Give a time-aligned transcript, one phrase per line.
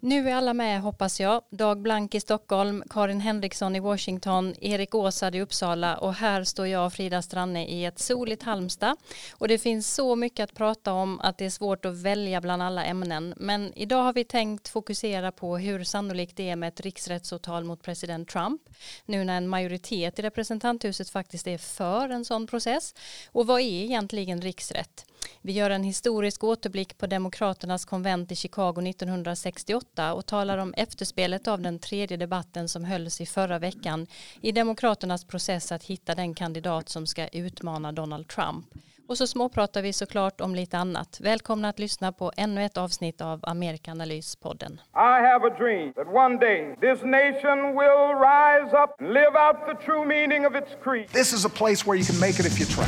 [0.00, 1.42] Nu är alla med hoppas jag.
[1.50, 6.66] Dag Blank i Stockholm, Karin Henriksson i Washington, Erik Åsad i Uppsala och här står
[6.66, 8.96] jag Frida Stranne i ett soligt Halmstad.
[9.32, 12.62] Och det finns så mycket att prata om att det är svårt att välja bland
[12.62, 13.34] alla ämnen.
[13.36, 17.82] Men idag har vi tänkt fokusera på hur sannolikt det är med ett riksrättsåtal mot
[17.82, 18.62] president Trump.
[19.04, 22.94] Nu när en majoritet i representanthuset faktiskt är för en sån process.
[23.32, 25.06] Och vad är egentligen riksrätt?
[25.40, 31.48] Vi gör en historisk återblick på Demokraternas konvent i Chicago 1968 och talar om efterspelet
[31.48, 34.06] av den tredje debatten som hölls i förra veckan
[34.40, 38.66] i Demokraternas process att hitta den kandidat som ska utmana Donald Trump.
[39.08, 41.18] Och så småpratar vi såklart om lite annat.
[41.20, 44.72] Välkomna att lyssna på ännu ett avsnitt av Amerikanalys-podden.
[44.94, 49.56] I have a dream that one day this nation will rise up and live out
[49.66, 51.08] the true meaning of its creed.
[51.08, 52.86] This is a place where you can make it if you try.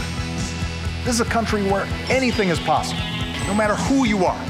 [1.05, 3.03] This is a country where anything is possible,
[3.47, 4.41] no matter who you are.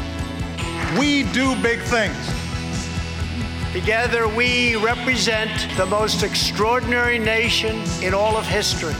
[0.98, 2.45] We do big things.
[3.82, 8.94] Together, we represent the most extraordinary nation in all of history.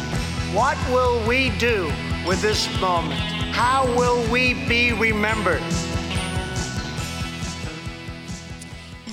[0.54, 1.90] What will we do
[2.28, 3.20] with this moment?
[3.54, 5.62] How will we be remembered?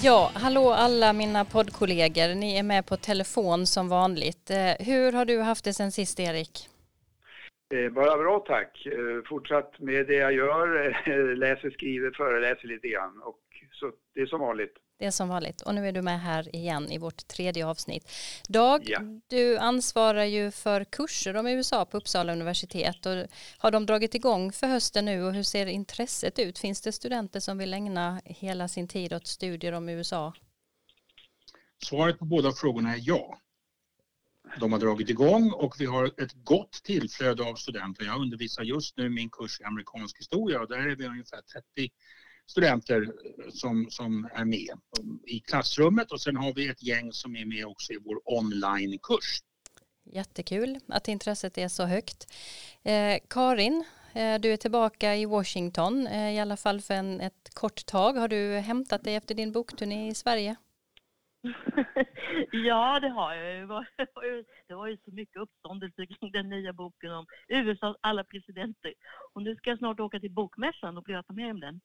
[0.01, 2.35] Ja, hallå alla mina poddkollegor.
[2.35, 4.49] Ni är med på telefon som vanligt.
[4.49, 6.69] Eh, hur har du haft det sen sist, Erik?
[7.91, 8.85] Bara bra tack.
[8.85, 13.21] Eh, fortsatt med det jag gör, läser, skriver, föreläser lite grann.
[13.21, 13.39] Och
[13.71, 14.82] så det är som vanligt.
[14.97, 15.61] Det är som vanligt.
[15.61, 18.11] Och nu är du med här igen i vårt tredje avsnitt.
[18.49, 18.99] Dag, ja.
[19.27, 23.05] du ansvarar ju för kurser om USA på Uppsala universitet.
[23.05, 23.27] Och
[23.57, 26.59] har de dragit igång för hösten nu och hur ser intresset ut?
[26.59, 30.33] Finns det studenter som vill ägna hela sin tid åt studier om USA?
[31.83, 33.39] Svaret på båda frågorna är ja.
[34.59, 38.05] De har dragit igång och vi har ett gott tillflöde av studenter.
[38.05, 41.91] Jag undervisar just nu min kurs i amerikansk historia och där är vi ungefär 30
[42.47, 43.11] studenter
[43.49, 44.69] som, som är med
[45.27, 49.39] i klassrummet och sen har vi ett gäng som är med också i vår onlinekurs.
[50.05, 52.27] Jättekul att intresset är så högt.
[52.83, 57.49] Eh, Karin, eh, du är tillbaka i Washington, eh, i alla fall för en, ett
[57.53, 58.13] kort tag.
[58.13, 60.55] Har du hämtat dig efter din bokturné i Sverige?
[62.51, 63.61] ja, det har jag.
[63.61, 63.87] Det var,
[64.67, 68.93] det var ju så mycket uppståndelse kring den nya boken om USAs alla presidenter.
[69.33, 71.81] Och nu ska jag snart åka till bokmässan och prata med om den.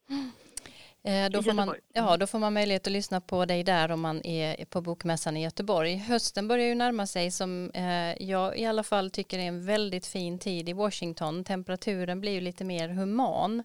[1.02, 4.00] Eh, då, får man, ja, då får man möjlighet att lyssna på dig där om
[4.00, 5.96] man är på Bokmässan i Göteborg.
[5.96, 10.06] Hösten börjar ju närma sig som eh, jag i alla fall tycker är en väldigt
[10.06, 11.44] fin tid i Washington.
[11.44, 13.62] Temperaturen blir ju lite mer human.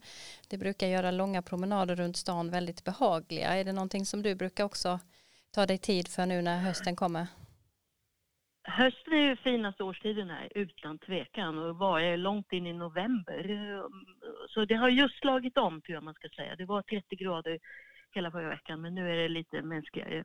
[0.47, 3.47] Det brukar göra långa promenader runt stan väldigt behagliga.
[3.47, 4.99] Är det någonting som du brukar också
[5.53, 7.27] ta dig tid för nu när hösten kommer?
[8.63, 11.57] Hösten är ju finaste årstiden här, utan tvekan.
[11.57, 13.81] Och var jag långt in i november.
[14.49, 16.55] Så det har just slagit om, tror jag man ska säga.
[16.55, 17.59] Det var 30 grader
[18.11, 20.23] hela förra veckan, men nu är det lite mänskligare.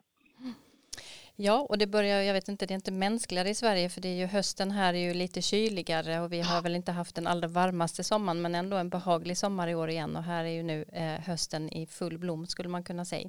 [1.40, 4.08] Ja, och det börjar, jag vet inte, det är inte mänskligare i Sverige för det
[4.08, 7.26] är ju hösten här är ju lite kyligare och vi har väl inte haft den
[7.26, 10.62] allra varmaste sommaren men ändå en behaglig sommar i år igen och här är ju
[10.62, 13.28] nu eh, hösten i full blom skulle man kunna säga.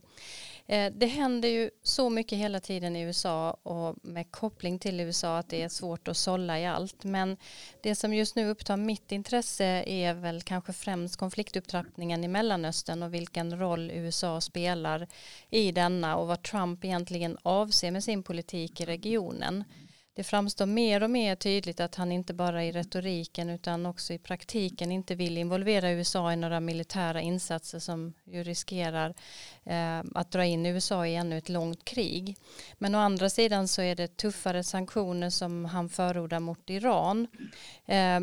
[0.68, 5.38] Eh, det händer ju så mycket hela tiden i USA och med koppling till USA
[5.38, 7.38] att det är svårt att sålla i allt men
[7.84, 13.14] det som just nu upptar mitt intresse är väl kanske främst konfliktupptrappningen i Mellanöstern och
[13.14, 15.08] vilken roll USA spelar
[15.50, 19.64] i denna och vad Trump egentligen avser med sin politik i regionen.
[20.20, 24.20] Det framstår mer och mer tydligt att han inte bara i retoriken utan också i
[24.20, 29.14] praktiken inte vill involvera USA i några militära insatser som ju riskerar
[29.64, 32.38] eh, att dra in USA i ännu ett långt krig.
[32.78, 37.28] Men å andra sidan så är det tuffare sanktioner som han förordar mot Iran.
[37.86, 38.20] Eh,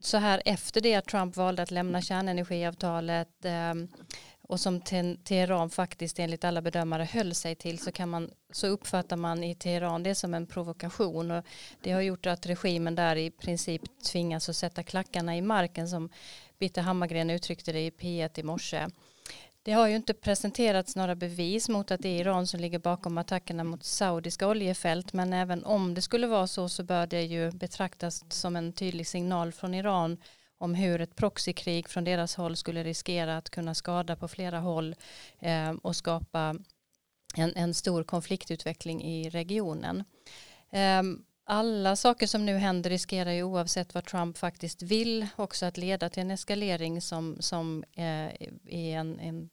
[0.00, 3.74] så här efter det att Trump valde att lämna kärnenergiavtalet eh,
[4.48, 4.80] och som
[5.24, 9.54] Teheran faktiskt enligt alla bedömare höll sig till så, kan man, så uppfattar man i
[9.54, 11.44] Teheran det som en provokation och
[11.82, 16.08] det har gjort att regimen där i princip tvingas att sätta klackarna i marken som
[16.58, 18.86] Bitte Hammargren uttryckte det i P1 i morse.
[19.62, 23.18] Det har ju inte presenterats några bevis mot att det är Iran som ligger bakom
[23.18, 27.50] attackerna mot saudiska oljefält men även om det skulle vara så så bör det ju
[27.50, 30.16] betraktas som en tydlig signal från Iran
[30.58, 34.94] om hur ett proxykrig från deras håll skulle riskera att kunna skada på flera håll
[35.38, 36.56] eh, och skapa
[37.34, 40.04] en, en stor konfliktutveckling i regionen.
[40.70, 41.02] Eh,
[41.44, 46.08] alla saker som nu händer riskerar ju oavsett vad Trump faktiskt vill också att leda
[46.08, 48.26] till en eskalering som, som eh,
[48.66, 49.50] är en, en,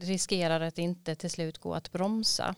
[0.00, 2.54] riskerar att inte till slut gå att bromsa.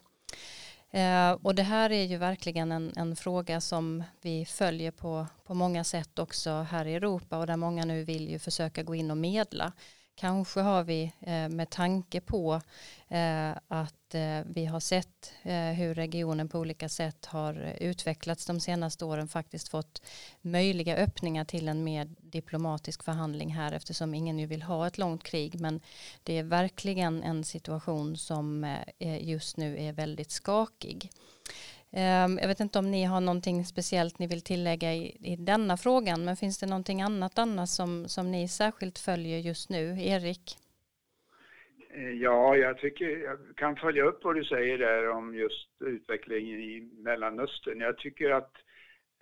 [0.94, 5.54] Eh, och det här är ju verkligen en, en, fråga som vi följer på, på
[5.54, 9.10] många sätt också här i Europa och där många nu vill ju försöka gå in
[9.10, 9.72] och medla.
[10.14, 12.60] Kanske har vi eh, med tanke på
[13.08, 18.60] eh, att Eh, vi har sett eh, hur regionen på olika sätt har utvecklats de
[18.60, 20.02] senaste åren faktiskt fått
[20.40, 25.22] möjliga öppningar till en mer diplomatisk förhandling här eftersom ingen ju vill ha ett långt
[25.22, 25.80] krig men
[26.22, 28.64] det är verkligen en situation som
[28.98, 31.10] eh, just nu är väldigt skakig.
[31.90, 35.76] Ehm, jag vet inte om ni har någonting speciellt ni vill tillägga i, i denna
[35.76, 40.04] frågan, men finns det någonting annat annars som, som ni särskilt följer just nu?
[40.04, 40.58] Erik?
[41.94, 46.60] Eh, ja, jag tycker jag kan följa upp vad du säger där om just utvecklingen
[46.60, 47.80] i Mellanöstern.
[47.80, 48.56] Jag tycker att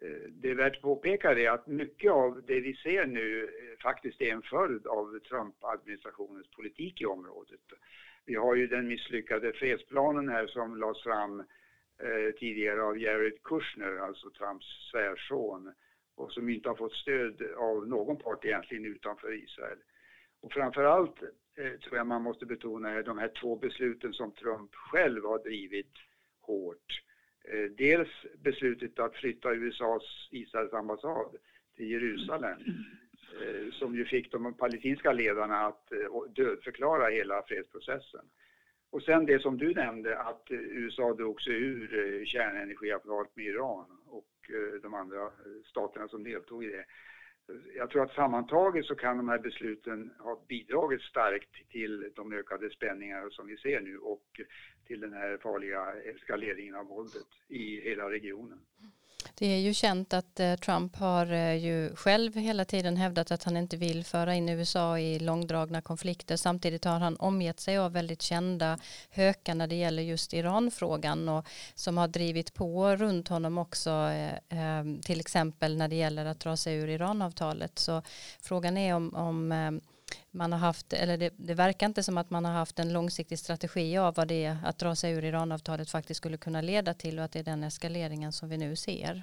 [0.02, 3.82] eh, det är värt att påpeka det att mycket av det vi ser nu eh,
[3.82, 7.60] faktiskt är en följd av Trump-administrationens politik i området.
[8.26, 11.44] Vi har ju den misslyckade fredsplanen här som lades fram
[12.02, 15.72] Eh, tidigare av Jared Kushner, alltså Trumps svärson
[16.16, 19.78] och som inte har fått stöd av någon part egentligen utanför Israel.
[20.40, 21.22] Och framförallt
[21.56, 25.38] Eh, tror jag man måste betona är de här två besluten som Trump själv har
[25.38, 25.92] drivit
[26.40, 27.02] hårt.
[27.44, 28.08] Eh, dels
[28.38, 31.36] beslutet att flytta USAs Israels ambassad
[31.76, 32.58] till Jerusalem
[33.40, 38.24] eh, som ju fick de palestinska ledarna att eh, dödförklara hela fredsprocessen.
[38.90, 43.46] Och sen det som du nämnde att eh, USA drog sig ur eh, kärnenergiavtalet med
[43.46, 44.28] Iran och
[44.82, 45.30] de andra
[45.64, 46.84] staterna som deltog i det.
[47.76, 52.70] Jag tror att sammantaget så kan de här besluten ha bidragit starkt till de ökade
[52.70, 54.40] spänningar som vi ser nu och
[54.86, 58.58] till den här farliga eskaleringen av våldet i hela regionen.
[59.34, 63.44] Det är ju känt att eh, Trump har eh, ju själv hela tiden hävdat att
[63.44, 66.36] han inte vill föra in USA i långdragna konflikter.
[66.36, 68.78] Samtidigt har han omgett sig av väldigt kända
[69.10, 73.90] hökar när det gäller just Iranfrågan och som har drivit på runt honom också
[74.48, 77.78] eh, till exempel när det gäller att dra sig ur Iranavtalet.
[77.78, 78.02] Så
[78.40, 79.80] frågan är om, om
[80.30, 83.38] man har haft, eller det, det, verkar inte som att man har haft en långsiktig
[83.38, 87.18] strategi av vad det är att dra sig ur Iranavtalet faktiskt skulle kunna leda till
[87.18, 89.22] och att det är den eskaleringen som vi nu ser.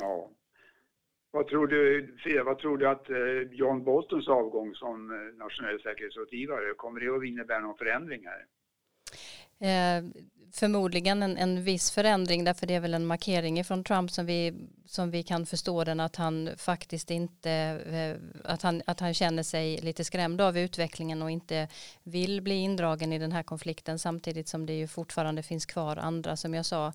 [0.00, 0.30] Ja.
[1.32, 5.80] Vad tror du, Fia, vad tror du att eh, John Boltons avgång som eh, nationell
[5.80, 8.46] säkerhetsrådgivare, kommer det att innebära någon förändring här?
[9.60, 10.02] Eh,
[10.52, 14.68] förmodligen en, en viss förändring därför det är väl en markering från Trump som vi,
[14.86, 17.50] som vi kan förstå den att han faktiskt inte
[17.90, 21.68] eh, att han, att han känner sig lite skrämd av utvecklingen och inte
[22.02, 26.36] vill bli indragen i den här konflikten samtidigt som det ju fortfarande finns kvar andra
[26.36, 26.92] som jag sa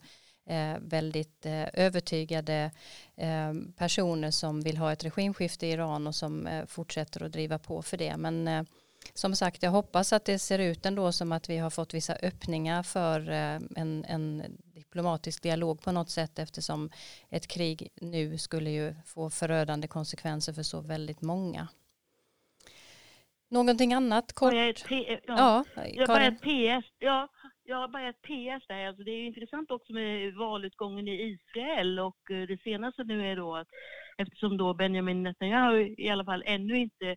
[0.49, 2.71] eh, väldigt eh, övertygade
[3.17, 7.59] eh, personer som vill ha ett regimskifte i Iran och som eh, fortsätter att driva
[7.59, 8.17] på för det.
[8.17, 8.63] Men eh,
[9.13, 12.15] som sagt, jag hoppas att det ser ut ändå som att vi har fått vissa
[12.15, 14.43] öppningar för eh, en, en
[14.73, 16.89] diplomatisk dialog på något sätt eftersom
[17.29, 21.67] ett krig nu skulle ju få förödande konsekvenser för så väldigt många.
[23.49, 24.53] Någonting annat kort?
[24.53, 24.73] Ja,
[25.27, 26.91] ja, jag bara ett PS.
[26.99, 27.29] Ja,
[27.63, 28.87] jag har bara ett PS där.
[28.87, 33.35] Alltså det är intressant också med valutgången i Israel och eh, det senaste nu är
[33.35, 33.67] då att
[34.17, 37.15] eftersom då Benjamin Netanyahu i alla fall ännu inte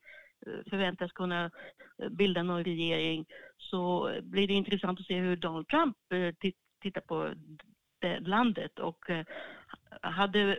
[0.70, 1.50] förväntas kunna
[2.02, 3.26] eh, bilda någon regering
[3.56, 6.50] så eh, blir det intressant att se hur Donald Trump eh,
[6.82, 7.34] tittar på
[8.00, 8.78] det landet.
[8.78, 9.26] Och eh,
[10.00, 10.58] hade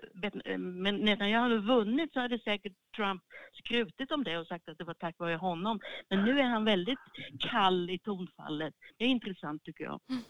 [0.58, 3.24] Netanyahu hade vunnit så hade säkert Trump
[3.54, 5.80] skrutit om det och sagt att det var tack vare honom.
[6.10, 7.00] Men nu är han väldigt
[7.40, 8.74] kall i tonfallet.
[8.98, 10.00] Det är intressant tycker jag.
[10.10, 10.24] Mm.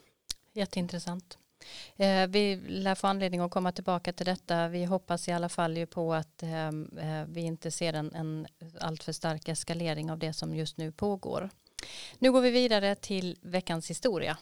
[0.54, 1.40] Jätteintressant.
[1.98, 4.68] Eh, vi lär få anledning att komma tillbaka till detta.
[4.68, 8.48] Vi hoppas i alla fall ju på att eh, eh, vi inte ser en, en
[8.80, 11.50] alltför stark eskalering av det som just nu pågår.
[12.20, 14.38] Nu går vi vidare till veckans historia.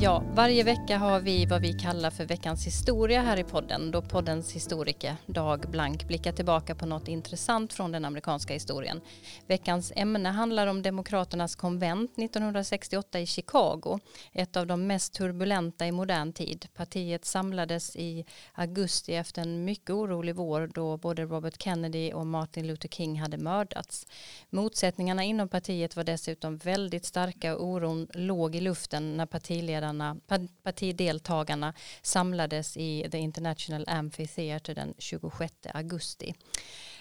[0.00, 4.02] Ja, varje vecka har vi vad vi kallar för veckans historia här i podden då
[4.02, 9.00] poddens historiker Dag Blank blickar tillbaka på något intressant från den amerikanska historien.
[9.46, 13.98] Veckans ämne handlar om Demokraternas konvent 1968 i Chicago,
[14.32, 16.66] ett av de mest turbulenta i modern tid.
[16.74, 22.66] Partiet samlades i augusti efter en mycket orolig vår då både Robert Kennedy och Martin
[22.66, 24.06] Luther King hade mördats.
[24.50, 30.16] Motsättningarna inom partiet var dessutom väldigt starka och oron låg i luften när partiledaren partiledarna,
[30.62, 36.34] partideltagarna samlades i The International Amphitheater den 26 augusti.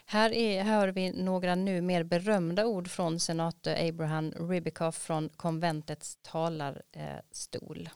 [0.06, 6.18] Här är, hör vi några nu mer berömda ord från senator Abraham Ribikoff från konventets
[6.22, 7.89] talarstol.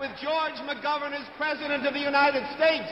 [0.00, 2.90] With George McGovern as president of the United States,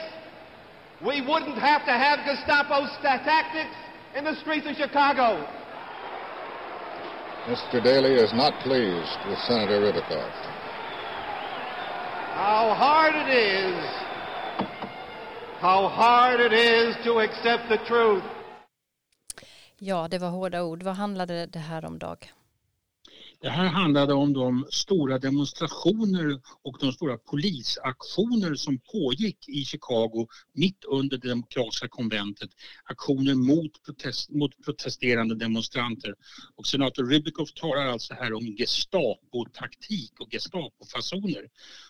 [0.99, 3.77] we wouldn't have to have Gestapo tactics
[4.17, 5.47] in the streets of Chicago.
[7.47, 7.83] Mr.
[7.83, 10.35] Daley is not pleased with Senator Ribikoff.
[12.33, 14.07] How hard it is
[15.59, 18.23] how hard it is to accept the truth.
[19.77, 20.83] Ja, det var hårda ord.
[20.83, 22.31] Vad handlade det här om, Dag?
[23.39, 30.27] Det här handlade om de stora demonstrationer och de stora polisaktioner som pågick i Chicago
[30.53, 32.49] mitt under det demokratiska konventet.
[32.83, 36.15] Aktioner mot, protest, mot protesterande demonstranter.
[36.55, 41.47] Och senator Rybikoff talar alltså här om Gestapo-taktik och Gestapo-fasoner.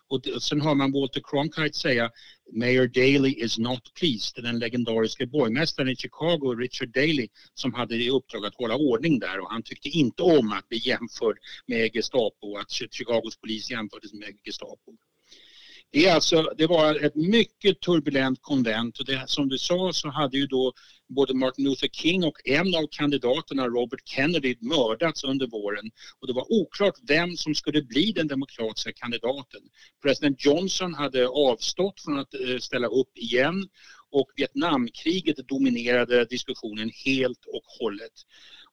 [0.08, 2.12] Och sen hör man Walter Cronkite säga
[2.52, 4.44] Mayor Daley is not pleased.
[4.44, 9.40] Den legendariska borgmästaren i Chicago, Richard Daley, som hade i uppdrag att hålla ordning där
[9.40, 14.38] och han tyckte inte om att bli jämförd med Gestapo, att Chicagos polis jämfördes med
[14.46, 14.98] Gestapo.
[15.92, 20.10] Det, är alltså, det var ett mycket turbulent konvent och det, som du sa så
[20.10, 20.74] hade ju då
[21.10, 26.34] både Martin Luther King och en av kandidaterna, Robert Kennedy, mördats under våren och det
[26.34, 29.62] var oklart vem som skulle bli den demokratiska kandidaten.
[30.02, 33.68] President Johnson hade avstått från att eh, ställa upp igen
[34.12, 38.14] och Vietnamkriget dominerade diskussionen helt och hållet.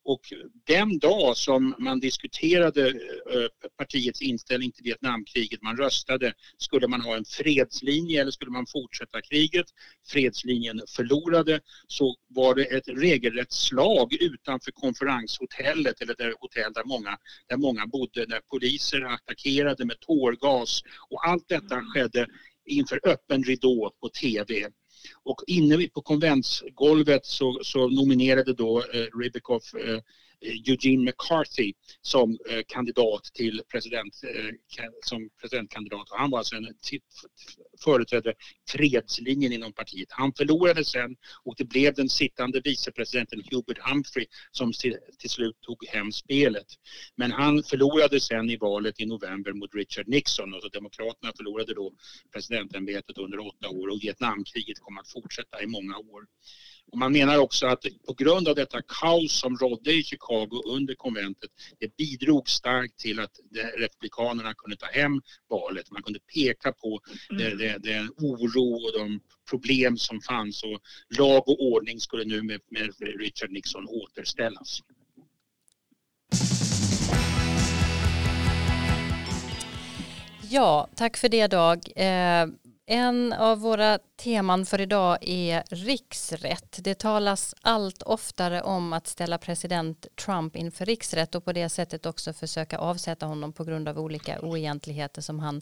[0.04, 0.20] Och
[0.66, 7.16] den dag som man diskuterade eh, partiets inställning till Vietnamkriget, man röstade, skulle man ha
[7.16, 9.66] en fredslinje eller skulle man fortsätta kriget?
[10.06, 17.18] Fredslinjen förlorade, så var det ett regelrätt slag utanför konferenshotellet eller det hotell där många,
[17.49, 22.26] där många bodde, där poliser attackerade med tårgas och allt detta skedde
[22.66, 24.68] inför öppen ridå på TV.
[25.23, 30.00] Och inne på konventsgolvet så, så nominerade då eh, Ribikoff eh,
[30.44, 31.72] Eugene McCarthy
[32.02, 36.08] som eh, kandidat till president, eh, som presidentkandidat.
[36.10, 36.68] Han var alltså en
[37.84, 38.34] företrädde
[38.70, 40.08] fredslinjen inom partiet.
[40.10, 45.60] Han förlorade sen och det blev den sittande vicepresidenten Hubert Humphrey som till, till slut
[45.60, 46.66] tog hem spelet.
[47.16, 51.92] Men han förlorade sen i valet i november mot Richard Nixon och Demokraterna förlorade då
[52.32, 56.26] presidentämbetet under åtta år och Vietnamkriget kom att fortsätta i många år.
[56.93, 60.95] Och man menar också att på grund av detta kaos som rådde i Chicago under
[60.95, 63.31] konventet, det bidrog starkt till att
[63.76, 65.91] republikanerna kunde ta hem valet.
[65.91, 67.00] Man kunde peka på
[67.31, 67.59] mm.
[67.83, 70.81] den oro och de problem som fanns och
[71.19, 74.81] lag och ordning skulle nu med, med Richard Nixon återställas.
[80.50, 81.79] Ja, tack för det Dag.
[81.97, 82.47] Eh,
[82.87, 86.79] en av våra teman för idag är riksrätt.
[86.81, 92.07] Det talas allt oftare om att ställa president Trump inför riksrätt och på det sättet
[92.07, 95.61] också försöka avsätta honom på grund av olika oegentligheter som han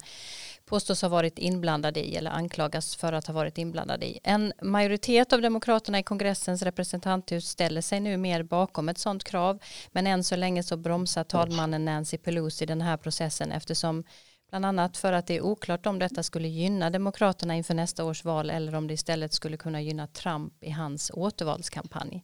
[0.64, 4.18] påstås ha varit inblandad i eller anklagas för att ha varit inblandad i.
[4.22, 9.58] En majoritet av demokraterna i kongressens representanthus ställer sig nu mer bakom ett sådant krav
[9.92, 14.04] men än så länge så bromsar talmannen Nancy Pelosi den här processen eftersom
[14.52, 18.24] Bland annat för att det är oklart om detta skulle gynna Demokraterna inför nästa års
[18.24, 22.22] val eller om det istället skulle kunna gynna Trump i hans återvalskampanj.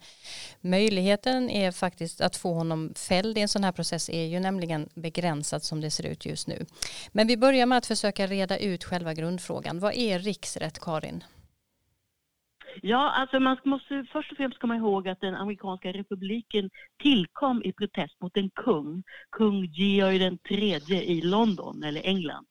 [0.61, 4.89] Möjligheten är faktiskt att få honom fälld i en sån här process är ju nämligen
[4.95, 6.67] begränsad som det ser ut just nu.
[7.13, 9.81] Men vi börjar med att försöka reda ut själva grundfrågan.
[9.81, 11.25] Vad är riksrätt, Karin?
[12.83, 16.71] Ja, alltså man måste först och främst komma ihåg att den amerikanska republiken
[17.03, 22.47] tillkom i protest mot en kung, kung Georg den tredje i London, eller England.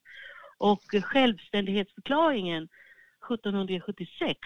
[0.58, 2.64] Och självständighetsförklaringen
[3.34, 4.40] 1776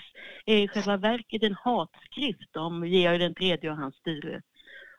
[0.45, 4.41] är i själva verket en hatskrift om Georg den tredje och hans styre.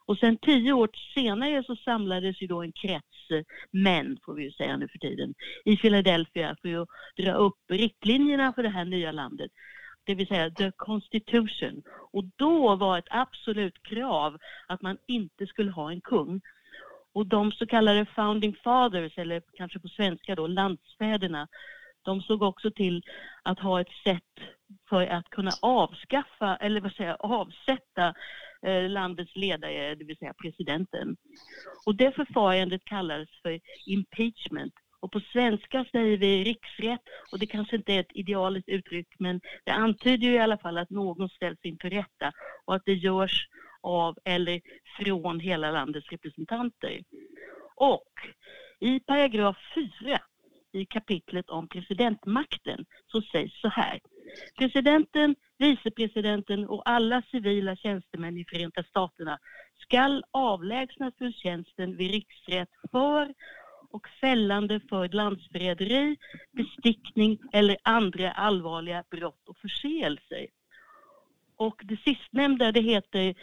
[0.04, 4.44] Och sen tio år senare så samlades ju då en krets eh, män, får vi
[4.44, 5.34] ju säga nu för tiden,
[5.64, 9.50] i Philadelphia för att dra upp riktlinjerna för det här nya landet
[10.04, 11.82] det vill säga the constitution.
[12.12, 16.40] Och då var ett absolut krav att man inte skulle ha en kung.
[17.14, 21.48] Och de så kallade founding fathers, eller kanske på svenska då landsfäderna,
[22.02, 23.02] de såg också till
[23.42, 24.48] att ha ett sätt
[24.88, 28.14] för att kunna avskaffa, eller vad säger avsätta
[28.66, 31.16] eh, landets ledare, det vill säga presidenten.
[31.86, 37.76] Och det förfarandet kallades för impeachment och på svenska säger vi riksrätt och det kanske
[37.76, 41.58] inte är ett idealiskt uttryck men det antyder ju i alla fall att någon ställs
[41.62, 42.32] inför rätta
[42.64, 43.48] och att det görs
[43.80, 44.60] av eller
[44.98, 47.00] från hela landets representanter.
[47.74, 48.12] Och
[48.80, 50.18] i paragraf 4
[50.72, 54.00] i kapitlet om presidentmakten så sägs så här.
[54.58, 59.38] Presidenten, vicepresidenten och alla civila tjänstemän i Förenta Staterna
[59.82, 63.34] skall avlägsnas från tjänsten vid riksrätt för
[63.92, 66.16] och fällande för landsförräderi,
[66.52, 70.46] bestickning eller andra allvarliga brott och förseelser.
[71.56, 73.34] Och det sistnämnda det heter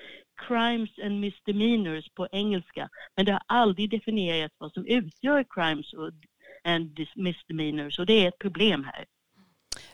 [0.47, 5.93] crimes and misdemeanors på engelska, men det har aldrig definierats vad som utgör crimes
[6.63, 9.05] and misdemeanors och det är ett problem här.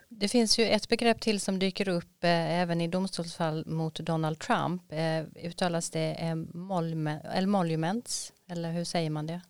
[0.09, 4.39] Det finns ju ett begrepp till som dyker upp eh, även i domstolsfall mot Donald
[4.39, 4.91] Trump.
[4.91, 6.35] Eh, uttalas det eh,
[7.37, 9.41] emoluments, eller hur säger man det?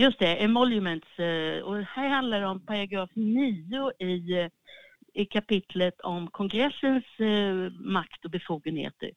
[0.00, 1.18] Just det, emoluments.
[1.18, 4.48] Eh, och här handlar det om paragraf 9 i,
[5.14, 9.10] i kapitlet om kongressens eh, makt och befogenheter.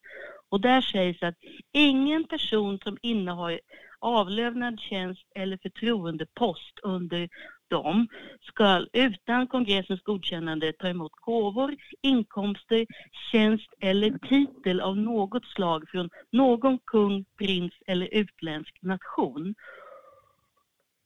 [0.50, 1.36] Och där sägs att
[1.72, 3.60] ingen person som innehar
[4.00, 7.30] avlönad tjänst eller förtroendepost under
[7.68, 8.08] dem
[8.42, 12.86] ska utan kongressens godkännande ta emot gåvor, inkomster,
[13.32, 19.56] tjänst eller titel av något slag från någon kung, prins eller utländsk nation.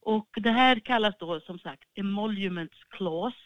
[0.07, 3.37] Och det här kallas då som sagt emoluments clause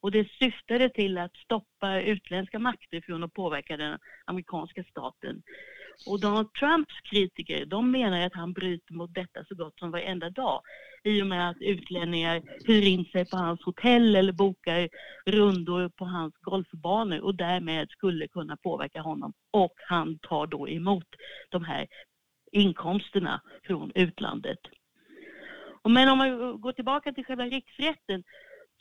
[0.00, 5.42] och det syftade till att stoppa utländska makter från att påverka den amerikanska staten.
[6.06, 10.30] Och Donald Trumps kritiker, de menar att han bryter mot detta så gott som varenda
[10.30, 10.62] dag.
[11.04, 14.88] I och med att utlänningar hyr in sig på hans hotell eller bokar
[15.26, 19.32] rundor på hans golfbanor och därmed skulle kunna påverka honom.
[19.50, 21.08] Och han tar då emot
[21.48, 21.86] de här
[22.52, 24.60] inkomsterna från utlandet.
[25.88, 28.24] Men om man går tillbaka till själva riksrätten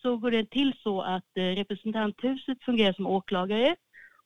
[0.02, 3.76] så går det till så att eh, representanthuset fungerar som åklagare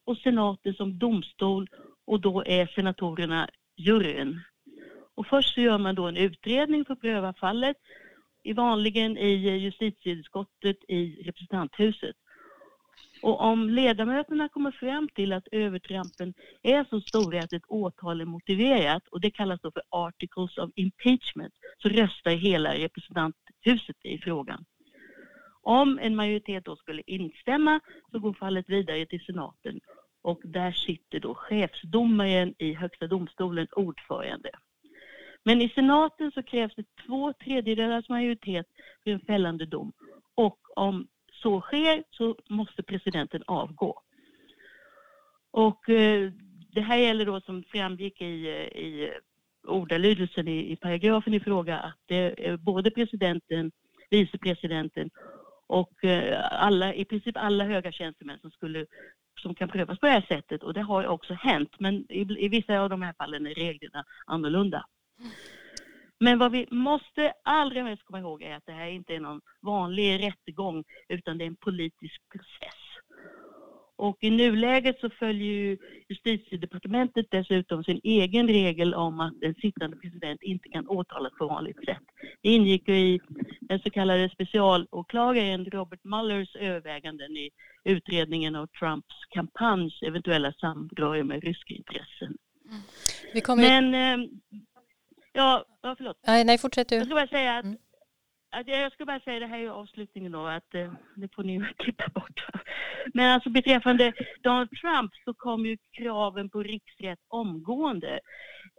[0.05, 1.69] och senaten som domstol
[2.05, 4.41] och då är senatorerna juryn.
[5.15, 7.77] Och först så gör man då en utredning för att pröva fallet,
[8.43, 12.15] i vanligen i eh, justitieutskottet i representanthuset.
[13.21, 18.25] Och om ledamöterna kommer fram till att övertrampen är så stora att ett åtal är
[18.25, 24.65] motiverat och det kallas då för articles of impeachment så röstar hela representanthuset i frågan.
[25.61, 27.79] Om en majoritet då skulle instämma
[28.11, 29.79] så går fallet vidare till senaten
[30.21, 34.49] och där sitter då chefsdomaren i Högsta domstolen ordförande.
[35.43, 38.67] Men i senaten så krävs det två tredjedelars majoritet
[39.03, 39.91] för en fällande dom
[40.35, 41.07] och om
[41.41, 44.01] så sker så måste presidenten avgå.
[45.51, 46.31] Och eh,
[46.73, 49.13] det här gäller då som framgick i, eh, i
[49.67, 53.71] ordalydelsen i, i paragrafen i fråga att det är både presidenten,
[54.09, 55.09] vicepresidenten
[55.67, 58.85] och eh, alla, i princip alla höga tjänstemän som, skulle,
[59.41, 62.47] som kan prövas på det här sättet och det har också hänt men i, i
[62.49, 64.85] vissa av de här fallen är reglerna annorlunda.
[65.19, 65.31] Mm.
[66.23, 69.41] Men vad vi måste allra mest komma ihåg är att det här inte är någon
[69.61, 72.79] vanlig rättegång utan det är en politisk process.
[73.95, 75.77] Och i nuläget så följer ju
[76.09, 81.85] justitiedepartementet dessutom sin egen regel om att en sittande president inte kan åtalas på vanligt
[81.85, 82.03] sätt.
[82.41, 83.19] Det ingick i
[83.61, 87.49] den så kallade specialåklagaren Robert Muellers överväganden i
[87.83, 92.37] utredningen av Trumps kampanjs eventuella samröre med ryska intressen.
[93.57, 94.27] Men, eh,
[95.33, 95.65] ja,
[95.97, 96.17] förlåt.
[96.27, 96.95] Nej, nej fortsätt du.
[96.95, 97.77] Jag ska bara säga att mm.
[98.65, 102.07] Jag ska bara säga det här är avslutningen då, att eh, det får ni klippa
[102.13, 102.45] bort.
[103.13, 108.19] Men alltså beträffande Donald Trump så kom ju kraven på riksrätt omgående.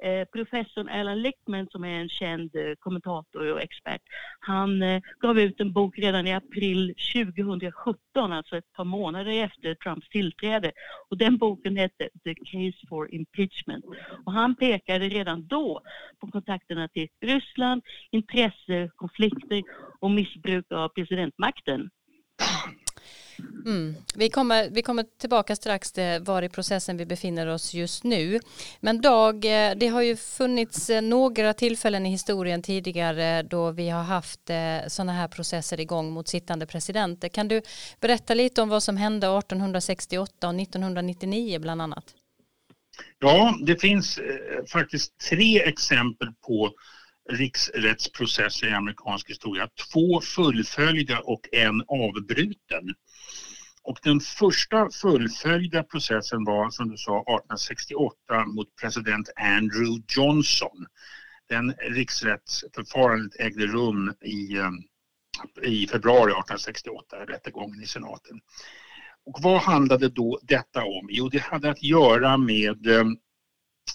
[0.03, 4.03] Eh, professorn Alan Lichtman som är en känd eh, kommentator och expert,
[4.41, 9.75] han eh, gav ut en bok redan i april 2017, alltså ett par månader efter
[9.75, 10.73] Trumps tillträde.
[11.09, 13.85] Och den boken hette The Case for Impeachment.
[14.25, 15.81] Och han pekade redan då
[16.21, 21.91] på kontakterna till Ryssland, intressekonflikter konflikter och missbruk av presidentmakten.
[23.67, 23.95] Mm.
[24.15, 28.41] Vi, kommer, vi kommer tillbaka strax till var i processen vi befinner oss just nu.
[28.81, 33.89] Men Dag, eh, det har ju funnits eh, några tillfällen i historien tidigare då vi
[33.89, 37.29] har haft eh, sådana här processer igång mot sittande presidenter.
[37.29, 37.63] Kan du
[38.01, 42.05] berätta lite om vad som hände 1868 och 1999 bland annat?
[43.19, 44.21] Ja, det finns
[44.73, 46.71] faktiskt tre exempel på
[47.33, 49.69] riksrättsprocesser i amerikansk historia.
[49.93, 52.95] Två fullföljda och en avbruten.
[53.83, 60.87] Och den första fullföljda processen var som du sa 1868 mot president Andrew Johnson.
[61.49, 64.71] Den riksrättsförfarandet ägde rum i, eh,
[65.63, 68.41] i februari 1868, rättegången i senaten.
[69.27, 71.09] Och vad handlade då detta om?
[71.11, 73.05] Jo, det hade att göra med eh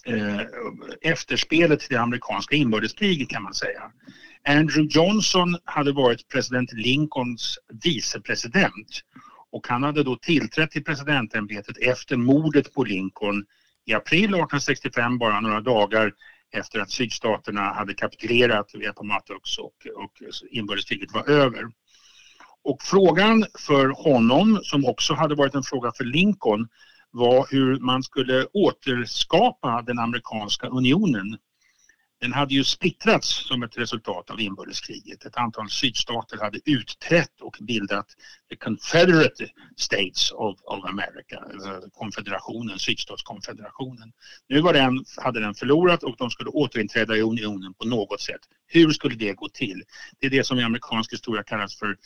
[0.06, 0.41] Eh,
[1.02, 3.91] efterspelet till det amerikanska inbördeskriget kan man säga.
[4.47, 9.02] Andrew Johnson hade varit president Lincolns vicepresident
[9.52, 13.45] och han hade då tillträtt till presidentämbetet efter mordet på Lincoln
[13.86, 16.13] i april 1865, bara några dagar
[16.52, 20.12] efter att sydstaterna hade kapitulerat via Appomattox och, och
[20.52, 21.63] inbördeskriget var över.
[22.63, 26.67] Och frågan för honom, som också hade varit en fråga för Lincoln,
[27.12, 31.38] var hur man skulle återskapa den amerikanska unionen.
[32.22, 35.26] den hade ju splittrats som ett resultat av inbördeskriget.
[35.26, 38.08] Ett antal sydstater hade utträtt och bildat
[38.50, 44.12] the Confederate States of, of America, alltså konfederationen, sydstatskonfederationen.
[44.50, 48.41] Nu var den, hade den förlorat och de skulle återinträda i unionen på något sätt.
[48.67, 49.84] Hur skulle det gå till?
[50.20, 51.98] Det är det som i amerikansk historia kallas för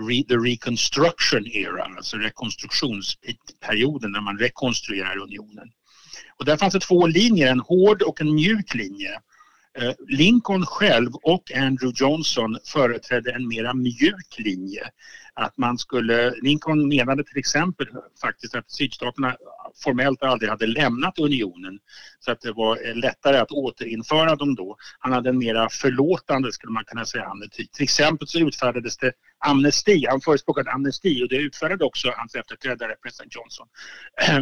[0.00, 5.72] re, the reconstruction era, alltså rekonstruktionsperioden när man rekonstruerar unionen.
[6.38, 9.20] Och där fanns det två linjer, en hård och en mjuk linje.
[9.78, 14.88] Eh, Lincoln själv och Andrew Johnson företrädde en mera mjuk linje.
[15.34, 17.86] Att man skulle, Lincoln menade till exempel
[18.20, 19.36] faktiskt att sydstaterna
[19.84, 21.78] formellt aldrig hade lämnat unionen
[22.20, 24.76] så att det var eh, lättare att återinföra dem då.
[24.98, 27.32] Han hade en mera förlåtande, skulle man kunna säga.
[27.50, 32.94] Till exempel så utfärdades det amnesti, han förespråkade amnesti och det utfärdade också hans efterträdare
[33.02, 33.68] president Johnson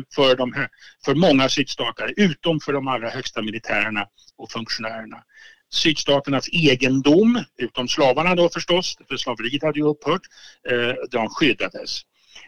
[0.14, 0.66] för, de,
[1.04, 5.24] för många sydstater utom för de allra högsta militärerna och funktionärerna
[5.72, 10.22] sydstaternas egendom, utom slavarna då förstås, för slaveriet hade ju upphört,
[10.70, 12.00] eh, de skyddades.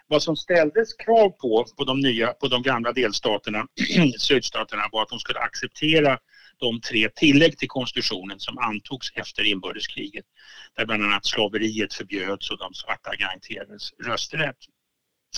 [0.06, 3.66] Vad som ställdes krav på, på de, nya, på de gamla delstaterna,
[4.18, 6.18] sydstaterna, var att de skulle acceptera
[6.62, 10.24] de tre tillägg till konstitutionen som antogs efter inbördeskriget.
[10.76, 14.56] Där bland annat slaveriet förbjöds och de svarta garanterades rösträtt.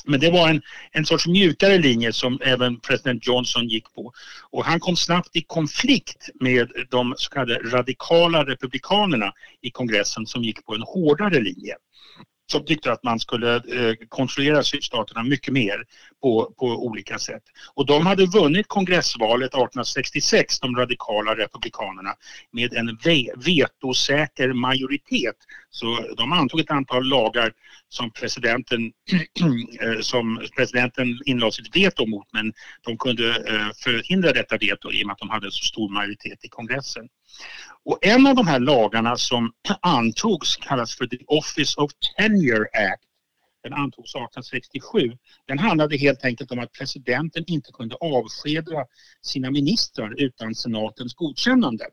[0.04, 4.12] Men det var en, en sorts mjukare linje som även president Johnson gick på.
[4.50, 10.44] Och han kom snabbt i konflikt med de så kallade radikala republikanerna i kongressen som
[10.44, 11.74] gick på en hårdare linje
[12.46, 15.84] som tyckte att man skulle eh, kontrollera sydstaterna mycket mer
[16.22, 17.42] på, på olika sätt.
[17.74, 22.14] Och de hade vunnit kongressvalet 1866, de radikala republikanerna,
[22.50, 25.36] med en ve vetosäker majoritet.
[25.70, 27.52] Så de antog ett antal lagar
[27.88, 28.92] som presidenten,
[29.80, 32.52] eh, som presidenten inlade sitt veto mot men
[32.82, 36.44] de kunde eh, förhindra detta veto i och med att de hade så stor majoritet
[36.44, 37.08] i kongressen.
[37.84, 43.04] Och en av de här lagarna som antogs kallas för The Office of Tenure Act.
[43.62, 45.18] Den antogs 1867.
[45.46, 48.86] Den handlade helt enkelt om att presidenten inte kunde avskeda
[49.22, 51.84] sina ministrar utan senatens godkännande.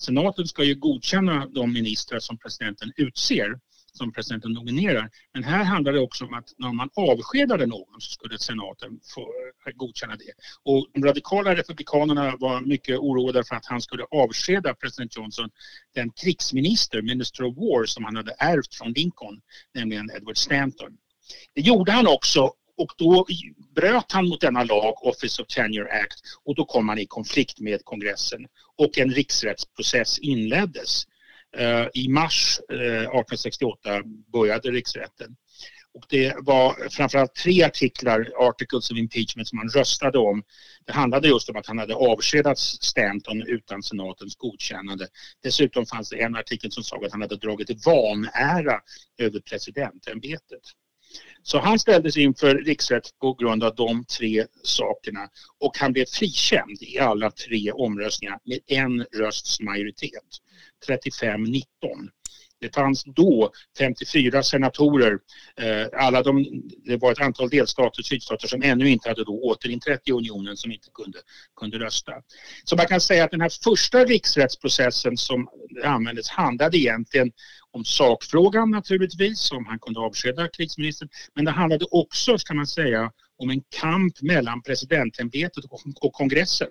[0.00, 3.60] Senaten ska ju godkänna de ministrar som presidenten utser
[3.98, 5.10] som presidenten nominerar.
[5.34, 9.20] Men här handlar det också om att när man avskedade någon så skulle senaten få
[9.20, 10.32] eh, godkänna det.
[10.62, 15.50] Och de radikala republikanerna var mycket oroade för att han skulle avskeda president Johnson
[15.94, 19.40] den krigsminister, Minister of War, som han hade ärvt från Lincoln,
[19.74, 20.92] nämligen Edward Stanton.
[21.54, 23.26] Det gjorde han också och då
[23.74, 27.60] bröt han mot denna lag, Office of Tenure Act, och då kom han i konflikt
[27.60, 31.04] med kongressen och en riksrättsprocess inleddes.
[31.58, 35.36] Eh, I mars eh, 1868 började riksrätten.
[35.94, 40.42] Och det var framförallt tre artiklar, Articles of Impeachment, som han röstade om.
[40.86, 45.08] Det handlade just om att han hade avskedat Stanton utan senatens godkännande.
[45.42, 48.80] Dessutom fanns det en artikel som sa att han hade dragit vanära
[49.18, 50.62] över presidentämbetet.
[51.42, 56.82] Så han ställdes inför riksrätt på grund av de tre sakerna och han blev frikänd
[56.82, 60.38] i alla tre omröstningar med en rösts majoritet.
[60.88, 61.62] 35-19.
[62.60, 65.18] Det fanns då 54 senatorer,
[65.56, 70.00] eh, alla de, det var ett antal delstater, sydstater som ännu inte hade då återinträtt
[70.04, 71.18] i unionen som inte kunde,
[71.60, 72.12] kunde rösta.
[72.64, 75.48] Så man kan säga att den här första riksrättsprocessen som
[75.84, 77.32] användes handlade egentligen
[77.70, 83.12] om sakfrågan naturligtvis, om han kunde avskeda krigsministern, men det handlade också kan man säga
[83.36, 85.64] om en kamp mellan presidentämbetet
[86.00, 86.68] och kongressen.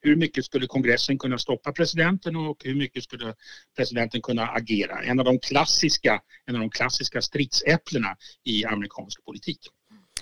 [0.00, 3.34] Hur mycket skulle kongressen kunna stoppa presidenten och hur mycket skulle
[3.76, 5.02] presidenten kunna agera?
[5.02, 9.58] En av de klassiska, en av de klassiska stridsäpplena i amerikansk politik.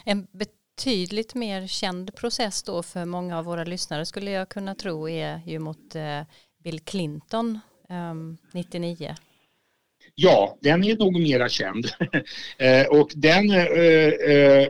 [0.05, 5.09] En betydligt mer känd process då för många av våra lyssnare skulle jag kunna tro
[5.09, 6.23] är ju mot eh,
[6.65, 9.15] Bill Clinton ehm, 99.
[10.19, 11.87] Ja, den är nog mera känd.
[12.59, 14.69] Eh, och den eh, eh,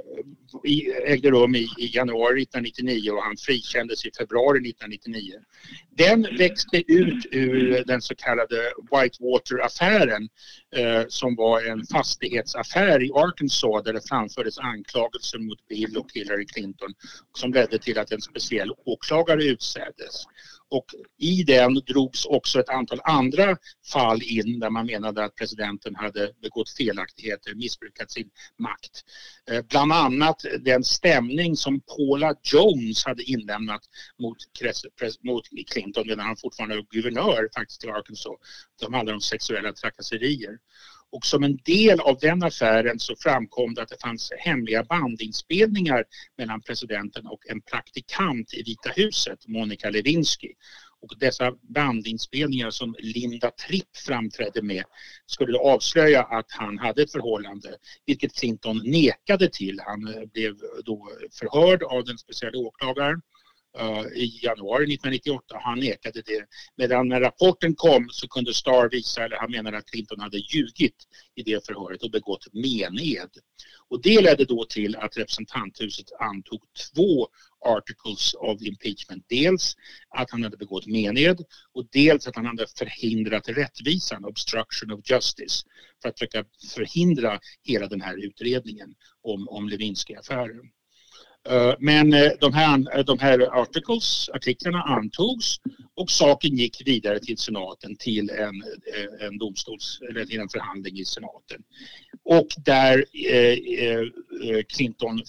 [1.04, 5.32] ägde rum i, i januari 1999 och han frikändes i februari 1999.
[5.90, 10.28] Den växte ut ur den så kallade Whitewater-affären
[10.76, 16.46] eh, som var en fastighetsaffär i Arkansas där det framfördes anklagelser mot Bill och Hillary
[16.46, 16.94] Clinton
[17.32, 20.24] som ledde till att en speciell åklagare utseddes.
[20.70, 20.84] Och
[21.18, 23.56] i den drogs också ett antal andra
[23.92, 29.04] fall in där man menade att presidenten hade begått felaktigheter, missbrukat sin makt.
[29.50, 33.80] Eh, bland annat den stämning som Paula Jones hade inlämnat
[34.18, 34.36] mot,
[35.24, 38.36] mot Clinton medan han fortfarande var guvernör faktiskt i Arkansas.
[38.80, 40.58] De handlade om sexuella trakasserier.
[41.12, 46.04] Och som en del av den affären så framkom det att det fanns hemliga bandinspelningar
[46.38, 50.52] mellan presidenten och en praktikant i Vita huset, Monica Lewinsky.
[51.02, 54.84] Och dessa bandinspelningar som Linda Tripp framträdde med
[55.26, 59.80] skulle avslöja att han hade ett förhållande, vilket Clinton nekade till.
[59.86, 63.20] Han eh, blev då förhörd av den speciella åklagaren
[63.78, 65.60] Eh, i januari 1998.
[65.62, 66.46] Han nekade det.
[66.76, 70.96] Medan när rapporten kom så kunde Starr visa, eller han menade att Clinton hade ljugit
[71.34, 73.30] i det förhöret och begått mened.
[73.88, 76.60] Och det ledde då till att representanthuset antog
[76.94, 77.28] två
[77.66, 79.24] articles of impeachment.
[79.28, 79.76] Dels
[80.08, 85.64] att han hade begått mened och dels att han hade förhindrat rättvisan, obstruction of justice,
[86.02, 90.70] för att försöka förhindra hela den här utredningen om, om Lewinsky-affären.
[91.50, 95.60] Eh, men eh, de här, eh, de här articles, artiklarna antogs
[95.94, 98.62] och saken gick vidare till senaten till en,
[99.20, 101.62] en domstols eller till en förhandling i senaten.
[102.24, 105.22] Och där eh, Clinton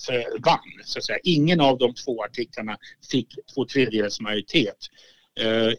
[0.45, 1.19] vann, så att säga.
[1.23, 2.77] Ingen av de två artiklarna
[3.11, 4.77] fick två tredjedels majoritet.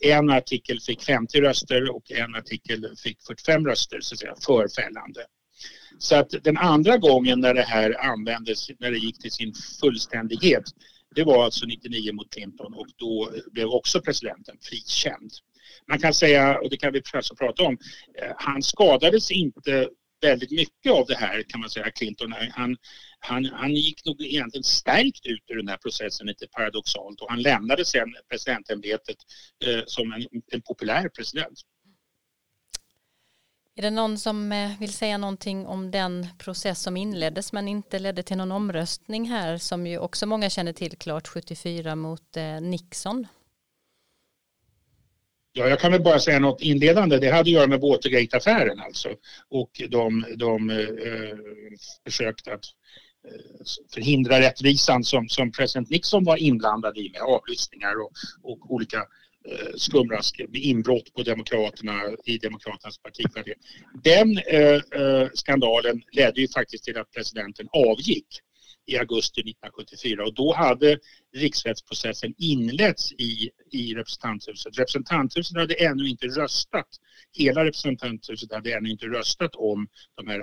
[0.01, 4.69] En artikel fick 50 röster och en artikel fick 45 röster så att säga, för
[4.83, 5.21] fällande.
[5.99, 10.65] Så att den andra gången när det här användes, när det gick till sin fullständighet,
[11.15, 15.31] det var alltså 99 mot Clinton och då blev också presidenten frikänd.
[15.89, 17.79] Man kan säga, och det kan vi kanske prata om,
[18.23, 19.89] eh, han skadades inte
[20.21, 22.35] väldigt mycket av det här kan man säga, Clinton.
[22.51, 22.77] Han,
[23.21, 27.43] han, han gick nog egentligen stärkt ut ur den här processen lite paradoxalt och han
[27.43, 29.17] lämnade sen presidentämbetet
[29.67, 31.61] eh, som en, en populär president.
[33.79, 37.99] Är det någon som eh, vill säga någonting om den process som inleddes men inte
[37.99, 42.61] ledde till någon omröstning här som ju också många känner till klart 74 mot eh,
[42.61, 43.27] Nixon?
[45.53, 47.19] Ja, jag kan väl bara säga något inledande.
[47.19, 49.09] Det hade att göra med Watergate-affären alltså.
[49.49, 51.37] Och de, de eh, eh
[52.05, 52.65] försökte att
[53.95, 58.13] förhindra rättvisan som, som president Nixon var inblandad i med avlyssningar och,
[58.43, 59.05] och olika
[59.51, 63.55] Eh, skumrask med inbrott på Demokraterna i Demokraternas partikvarter.
[64.05, 68.27] Den eh, eh, skandalen ledde ju faktiskt till att presidenten avgick
[68.87, 70.99] i augusti 1974 och då hade
[71.39, 74.79] riksrättsprocessen inletts i, i representanthuset.
[74.79, 76.89] Representanthuset hade ännu inte röstat.
[77.33, 80.41] Hela representanthuset hade ännu inte röstat om de här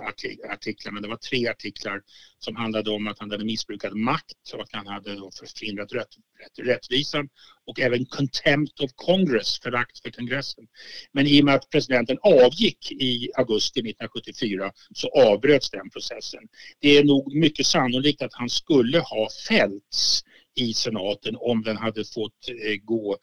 [0.51, 1.01] artiklarna.
[1.01, 2.01] Det var tre artiklar
[2.39, 5.15] som handlade om att han hade missbrukat makt och att han hade
[5.59, 6.07] förhindrat rätt,
[6.39, 7.29] rätt, rättvisan
[7.65, 10.67] och även contempt of Congress, förakt för kongressen.
[11.11, 16.41] Men i och med att presidenten avgick i augusti 1974 så avbröts den processen.
[16.79, 20.23] Det är nog mycket sannolikt att han skulle ha fällts
[20.55, 23.17] i senaten om den hade fått eh, gå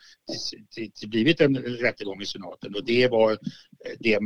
[0.75, 3.39] till, blivit en rättegång i senaten och det var eh,
[4.01, 4.21] det eh,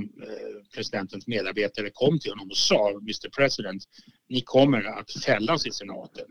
[0.74, 3.84] presidentens medarbetare kom till honom och sa Mr President
[4.28, 6.24] ni kommer att fällas i senaten.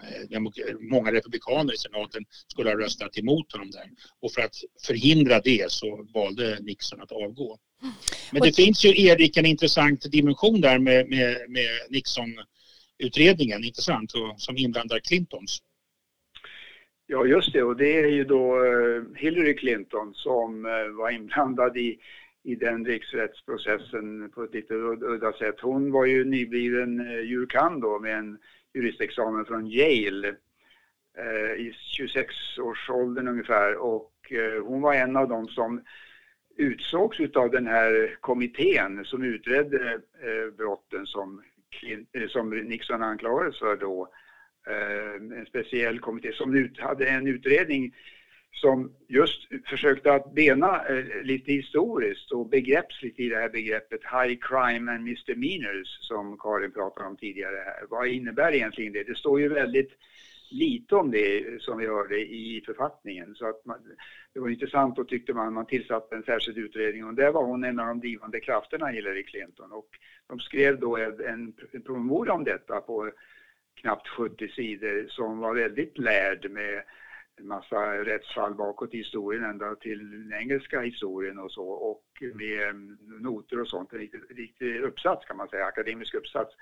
[0.92, 3.90] Många republikaner i senaten skulle ha röstat emot honom där
[4.22, 7.60] och för att förhindra det så valde Nixon att avgå.
[8.32, 14.42] Men det finns ju Erik en intressant dimension där med, med, med Nixon-utredningen, intressant, och,
[14.42, 15.62] som inblandar Clintons.
[17.08, 17.63] Ja, just det.
[17.63, 22.00] Och det är ju då eh, Hillary Clinton som eh, var inblandad i,
[22.44, 25.60] i den riksrättsprocessen på ett lite udda sätt.
[25.60, 28.38] Hon var ju nybliven eh, jurkand då med en
[28.74, 30.36] juristexamen från Yale
[31.58, 34.12] i 26-årsåldern ungefär och
[34.63, 35.82] hon var en av dem som
[36.58, 40.00] utsågs av den här kommittén som utredde
[40.58, 41.41] brotten som,
[42.28, 44.25] som Nixon anklagades för då Eh,
[44.67, 47.93] Eh, en speciell kommitté som hade en utredning
[48.51, 54.39] som just försökte att bena eh, lite historiskt och begreppsligt i det här begreppet high
[54.41, 57.86] crime and misdemeanors som Karin pratade om tidigare här.
[57.89, 59.04] Vad innebär egentligen det?
[59.04, 59.91] Det står ju väldigt
[60.51, 63.36] lite om det som vi hörde i författningen.
[63.36, 63.78] Så att man,
[64.34, 67.63] det var intressant och tyckte man, man tillsatte en särskild utredning och där var hon
[67.63, 69.71] en av de drivande krafterna, Hillary Clinton.
[69.71, 69.89] Och
[70.28, 73.12] de skrev då en, en promemoria om detta på
[73.86, 76.84] knappt 70 sidor som var väldigt lärd med
[77.38, 82.69] en massa rättsfall bakåt i historien ända till den engelska historien och så och med
[82.69, 86.56] mm, noter och sånt, en riktig, riktig uppsats kan man säga, akademisk uppsats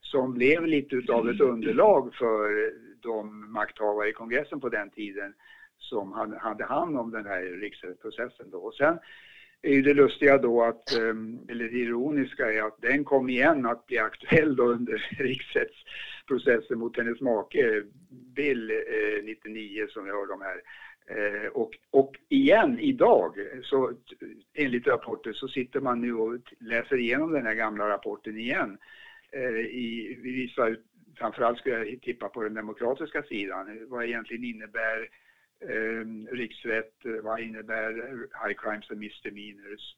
[0.00, 5.34] som blev lite utav ett underlag för de makthavare i kongressen på den tiden
[5.78, 8.58] som hade hand om den här riksrättsprocessen då.
[8.58, 8.98] Och sen
[9.66, 13.66] är ju det lustiga då att, ehm, eller det ironiska är att den kom igen
[13.66, 20.10] att bli aktuell då under riksrättsprocessen mot hennes make eh, Bill eh, 99 som vi
[20.10, 20.60] hörde om här.
[21.08, 23.92] Eh, och, och igen idag, så
[24.54, 28.78] enligt rapporter, så sitter man nu och läser igenom den här gamla rapporten igen.
[29.32, 30.76] I, I, vissa,
[31.18, 35.08] framförallt skulle jag tippa på den demokratiska sidan, vad egentligen innebär
[35.60, 39.94] Ehm, eh, riksrätt, vad innebär eh, high crimes and misdemeanors?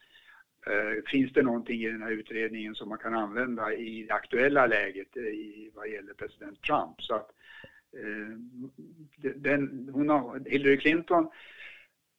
[0.66, 4.66] Eh, finns det någonting i den här utredningen som man kan använda i det aktuella
[4.66, 7.02] läget eh, i, vad gäller president Trump?
[7.02, 7.30] Så att,
[7.92, 8.38] eh,
[9.34, 11.30] den, hon har, Hillary Clinton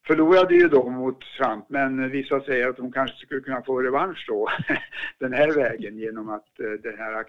[0.07, 4.25] förlorade ju då mot Trump men vissa säger att hon kanske skulle kunna få revansch
[4.27, 4.49] då
[5.19, 7.25] den här vägen genom att eh, den här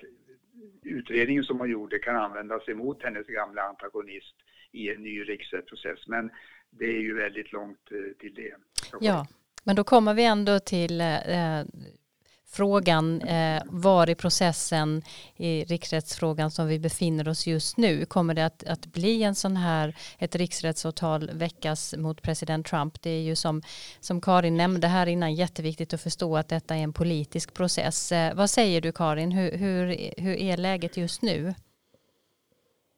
[0.83, 4.35] utredningen som hon gjorde kan användas emot hennes gamla antagonist
[4.73, 6.07] i en ny riksrättsprocess.
[6.07, 6.31] Men
[6.71, 8.55] det är ju väldigt långt eh, till det.
[9.01, 9.27] Ja,
[9.65, 11.63] men då kommer vi ändå till eh,
[12.53, 15.03] frågan eh, var i processen
[15.37, 18.05] i riksrättsfrågan som vi befinner oss just nu.
[18.05, 23.03] Kommer det att, att bli en sån här, ett riksrättsåtal väckas mot president Trump?
[23.03, 23.63] Det är ju som,
[24.01, 28.13] som Karin nämnde här innan jätteviktigt att förstå att detta är en politisk process.
[28.13, 31.55] Eh, vad säger du Karin, hur, hur, hur är läget just nu?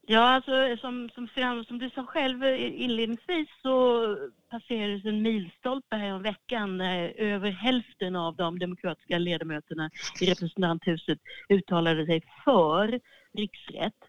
[0.07, 1.29] Ja, alltså som, som,
[1.65, 4.17] som du sa själv eh, inledningsvis så
[4.51, 6.81] passerades en milstolpe här om veckan.
[6.81, 13.01] Eh, över hälften av de demokratiska ledamöterna i representanthuset uttalade sig för
[13.33, 14.05] riksrätt.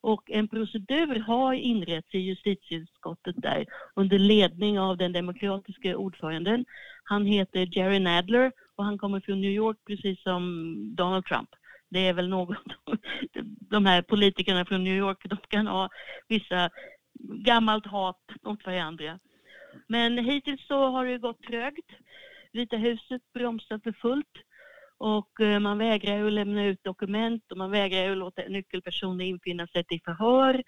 [0.00, 6.64] Och en procedur har inretts i justitieutskottet där under ledning av den demokratiska ordföranden.
[7.04, 11.48] Han heter Jerry Nadler och han kommer från New York precis som Donald Trump.
[11.88, 12.58] Det är väl något,
[13.70, 15.88] de här politikerna från New York, de kan ha
[16.28, 16.70] vissa
[17.44, 19.18] gammalt hat mot varandra.
[19.86, 21.90] Men hittills så har det gått trögt.
[22.52, 24.36] Vita huset bromsar för fullt
[24.98, 29.66] och eh, man vägrar att lämna ut dokument och man vägrar att låta nyckelpersoner infinna
[29.66, 30.62] sig till förhör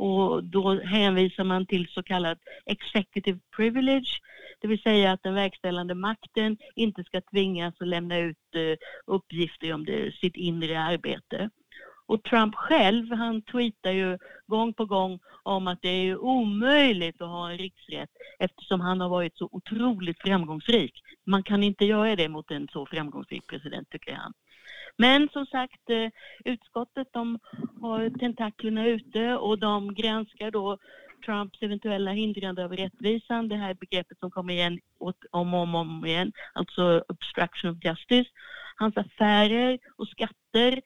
[0.00, 4.20] och då hänvisar man till så kallad executive privilege,
[4.60, 9.72] det vill säga att den verkställande makten inte ska tvingas att lämna ut eh, uppgifter
[9.72, 11.50] om det, sitt inre arbete.
[12.06, 17.28] Och Trump själv, han tweetar ju gång på gång om att det är omöjligt att
[17.28, 20.92] ha en riksrätt eftersom han har varit så otroligt framgångsrik.
[21.26, 24.32] Man kan inte göra det mot en så framgångsrik president, tycker han.
[24.96, 26.08] Men som sagt, eh,
[26.44, 27.38] utskottet de
[27.80, 30.78] har tentaklerna ute och de granskar då
[31.26, 36.06] Trumps eventuella hindrande av rättvisan, det här begreppet som kommer igen om och om, om
[36.06, 38.30] igen, alltså obstruction of justice,
[38.76, 40.80] hans affärer och skatter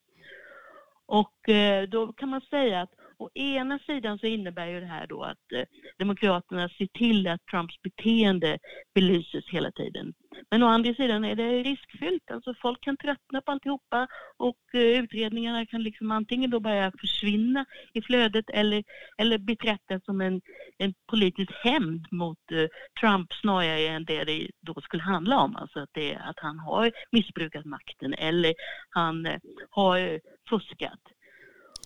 [1.07, 5.07] Och eh, då kan man säga att å ena sidan så innebär ju det här
[5.07, 5.65] då att eh,
[5.99, 8.59] Demokraterna ser till att Trumps beteende
[8.95, 10.15] belyses hela tiden.
[10.51, 14.81] Men å andra sidan är det riskfyllt, alltså folk kan tröttna på alltihopa och eh,
[14.81, 18.85] utredningarna kan liksom antingen då börja försvinna i flödet eller,
[19.19, 20.41] eller betraktas som en,
[20.79, 22.67] en politisk hämnd mot eh,
[23.01, 26.93] Trump snarare än det det då skulle handla om, alltså att, det, att han har
[27.13, 28.55] missbrukat makten eller
[28.91, 29.39] han eh,
[29.71, 31.14] har fuskat.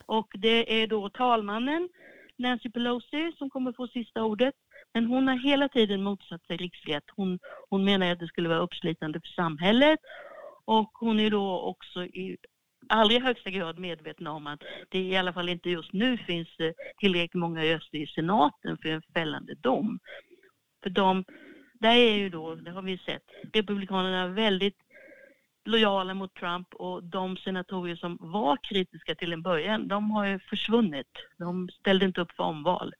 [0.08, 1.88] Och det är då talmannen
[2.36, 4.54] Nancy Pelosi som kommer få sista ordet.
[4.94, 7.04] Men hon har hela tiden motsatt sig riksrätt.
[7.16, 7.38] Hon,
[7.70, 10.00] hon menar att det skulle vara uppslitande för samhället
[10.64, 12.36] och hon är då också i
[12.88, 16.72] allra högsta grad medveten om att det i alla fall inte just nu finns eh,
[16.98, 19.98] tillräckligt många röster i senaten för en fällande dom.
[20.82, 21.24] För de,
[21.80, 24.76] där är ju då, det har vi sett, republikanerna väldigt
[25.68, 30.38] lojala mot Trump och de senatorer som var kritiska till en början, de har ju
[30.38, 31.06] försvunnit.
[31.38, 32.94] De ställde inte upp för omval.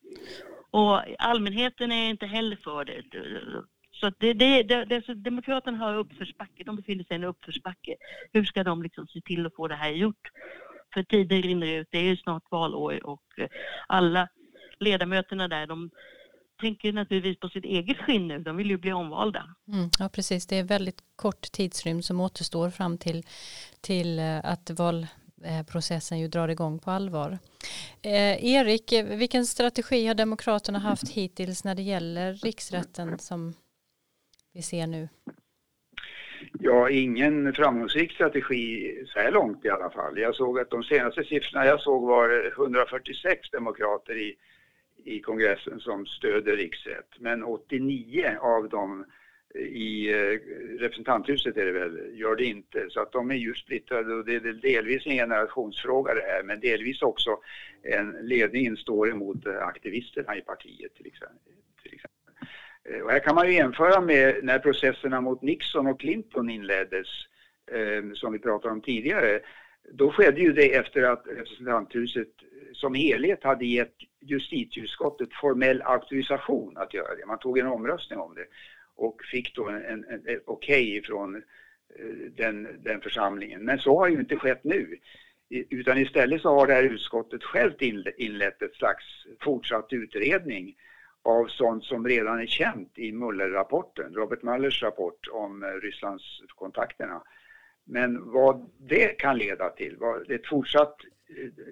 [0.71, 3.03] Och allmänheten är inte heller för det.
[3.93, 7.97] Så det, det, det, det, Demokraterna har uppförsbacke, de befinner sig i en uppförsbacke.
[8.33, 10.29] Hur ska de liksom se till att få det här gjort?
[10.95, 13.23] För tiden rinner ut, det är ju snart valår och
[13.87, 14.29] alla
[14.81, 15.91] ledamöterna där, de
[16.59, 18.39] tänker naturligtvis på sitt eget skinn nu.
[18.39, 19.45] De vill ju bli omvalda.
[19.69, 20.47] Mm, ja, precis.
[20.47, 23.23] Det är väldigt kort tidsrymd som återstår fram till,
[23.81, 27.39] till eh, att valprocessen ju drar igång på allvar.
[28.03, 33.55] Eh, Erik, vilken strategi har Demokraterna haft hittills när det gäller riksrätten som
[34.55, 35.09] vi ser nu?
[36.61, 40.19] Ja, ingen framgångsrik strategi så här långt i alla fall.
[40.19, 44.37] Jag såg att de senaste siffrorna jag såg var 146 demokrater i
[45.09, 47.09] i kongressen som stöder riksrätt.
[47.19, 49.05] Men 89 av dem
[49.55, 50.39] eh, i eh,
[50.81, 52.87] representanthuset är det väl, gör det inte.
[52.89, 56.61] Så att de är ju splittrade och det är delvis en generationsfråga det här men
[56.61, 57.39] delvis också
[57.83, 61.53] en ledningen står emot eh, aktivisterna i partiet till exempel.
[63.05, 67.07] Och här kan man ju jämföra med när processerna mot Nixon och Clinton inleddes
[68.15, 69.41] som vi pratade om tidigare.
[69.93, 72.29] Då skedde ju det efter att representanthuset
[72.73, 77.27] som helhet hade gett justitieutskottet formell auktorisation att göra det.
[77.27, 78.47] Man tog en omröstning om det
[78.97, 81.43] och fick då en, en, en okej okay från eh,
[82.37, 83.65] den, den församlingen.
[83.65, 84.99] Men så har ju inte skett nu.
[85.51, 87.83] Utan istället så har det här utskottet självt
[88.17, 89.05] inlett ett slags
[89.41, 90.77] fortsatt utredning
[91.23, 97.23] av sånt som redan är känt i Muller-rapporten, Robert Mullers rapport om eh, Rysslands kontakterna.
[97.85, 100.97] Men vad det kan leda till, vad ett fortsatt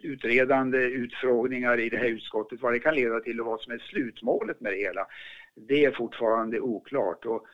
[0.03, 3.79] utredande, utfrågningar i det här utskottet, vad det kan leda till och vad som är
[3.79, 5.07] slutmålet med det hela,
[5.55, 7.25] det är fortfarande oklart.
[7.25, 7.47] Och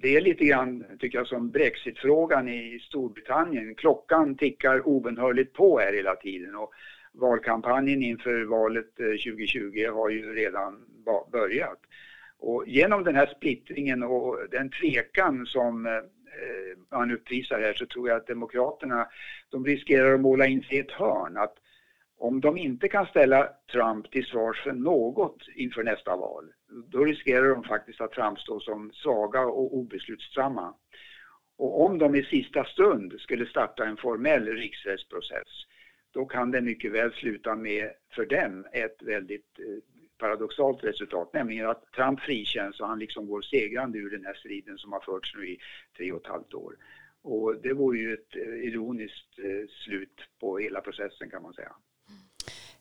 [0.00, 3.74] det är lite grann, tycker jag, som Brexitfrågan i Storbritannien.
[3.74, 6.72] Klockan tickar obenhörligt på här hela tiden och
[7.12, 10.80] valkampanjen inför valet eh, 2020 har ju redan
[11.32, 11.80] börjat.
[12.38, 15.92] Och genom den här splittringen och den tvekan som eh,
[16.42, 19.08] eh, man uppvisar här så tror jag att Demokraterna,
[19.50, 21.36] de riskerar att måla in sig i ett hörn.
[21.36, 21.54] Att
[22.18, 26.52] om de inte kan ställa Trump till svars för något inför nästa val,
[26.88, 30.74] då riskerar de faktiskt att framstå som svaga och obeslutsamma.
[31.56, 35.66] Och om de i sista stund skulle starta en formell riksrättsprocess,
[36.12, 41.66] då kan det mycket väl sluta med, för dem, ett väldigt eh, paradoxalt resultat, nämligen
[41.66, 45.34] att Trump frikänns och han liksom går segrande ur den här striden som har förts
[45.34, 45.58] nu i
[45.96, 46.76] tre och ett halvt år.
[47.22, 51.72] Och det vore ju ett eh, ironiskt eh, slut på hela processen kan man säga.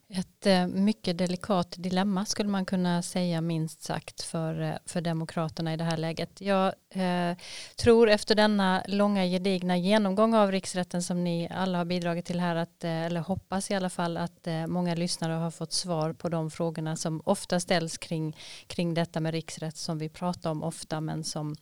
[0.09, 5.73] Ett eh, mycket delikat dilemma skulle man kunna säga minst sagt för, eh, för Demokraterna
[5.73, 6.41] i det här läget.
[6.41, 7.37] Jag eh,
[7.75, 12.55] tror efter denna långa gedigna genomgång av riksrätten som ni alla har bidragit till här,
[12.55, 16.29] att, eh, eller hoppas i alla fall att eh, många lyssnare har fått svar på
[16.29, 18.37] de frågorna som ofta ställs kring,
[18.67, 21.55] kring detta med riksrätt som vi pratar om ofta men som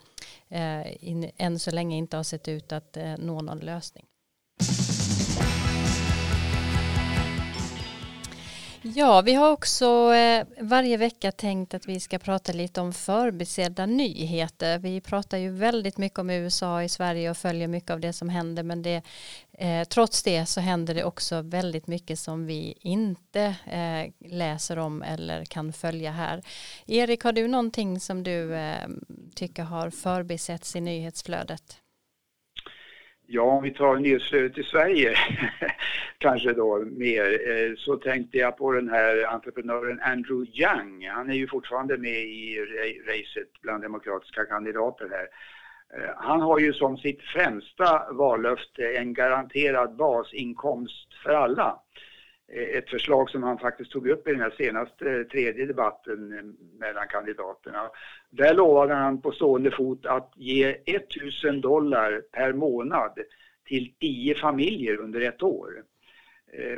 [0.50, 4.06] eh, in, än så länge inte har sett ut att nå någon lösning.
[8.84, 13.86] Ja, vi har också eh, varje vecka tänkt att vi ska prata lite om förbisedda
[13.86, 14.80] nyheter.
[14.80, 18.30] Vi pratar ju väldigt mycket om USA i Sverige och följer mycket av det som
[18.30, 19.02] händer men det,
[19.52, 25.02] eh, trots det så händer det också väldigt mycket som vi inte eh, läser om
[25.02, 26.42] eller kan följa här.
[26.88, 28.88] Erik, har du någonting som du eh,
[29.36, 31.78] tycker har förbisetts i nyhetsflödet?
[33.34, 35.16] Ja, om vi tar nyhetsflödet i Sverige
[36.18, 41.08] kanske då mer, eh, så tänkte jag på den här entreprenören Andrew Young.
[41.08, 42.60] Han är ju fortfarande med i
[43.08, 45.28] racet bland demokratiska kandidater här.
[45.98, 51.80] Eh, han har ju som sitt främsta vallöfte en garanterad basinkomst för alla.
[52.54, 56.34] Eh, ett förslag som han faktiskt tog upp i den här senaste eh, tredje debatten
[56.38, 56.44] eh,
[56.80, 57.90] mellan kandidaterna.
[58.30, 63.20] Där lovade han på stående fot att ge 1000 dollar per månad
[63.66, 65.84] till 10 familjer under ett år.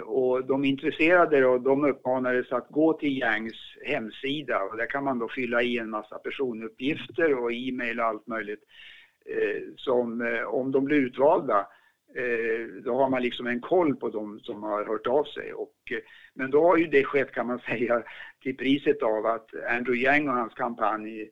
[0.04, 5.20] Och de intresserade då, de uppmanades att gå till Yangs hemsida och där kan man
[5.20, 8.64] då fylla i en massa personuppgifter och e-mail och allt möjligt.
[9.76, 11.68] Som om de blir utvalda
[12.16, 15.54] Eh, då har man liksom en koll på de som har hört av sig.
[15.54, 15.98] Och, eh,
[16.34, 18.04] men då har ju det skett kan man säga
[18.42, 21.30] till priset av att Andrew Yang och hans kampanj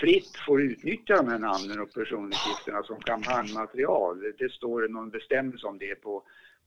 [0.00, 4.32] fritt får utnyttja de här namnen och personuppgifterna som kampanjmaterial.
[4.38, 6.22] Det står någon bestämmelse om det på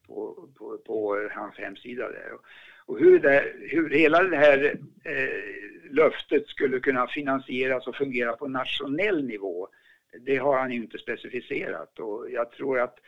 [0.08, 2.32] på, på, på hans hemsida där.
[2.86, 8.48] Och hur, det, hur hela det här eh, löftet skulle kunna finansieras och fungera på
[8.48, 9.68] nationell nivå,
[10.20, 13.00] det har han ju inte specificerat och jag tror att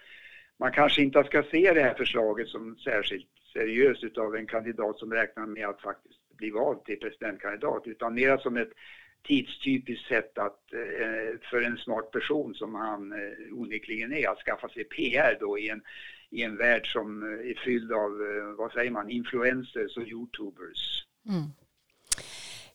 [0.60, 5.14] man kanske inte ska se det här förslaget som särskilt seriöst utav en kandidat som
[5.14, 8.72] räknar med att faktiskt bli vald till presidentkandidat utan mer som ett
[9.24, 14.70] tidstypiskt sätt att, eh, för en smart person som han eh, onekligen är, att skaffa
[14.70, 15.82] sig PR då i en
[16.32, 18.12] i en värld som eh, är fylld av,
[18.57, 21.05] vad säger man, influencers och youtubers.
[21.30, 21.43] Mm.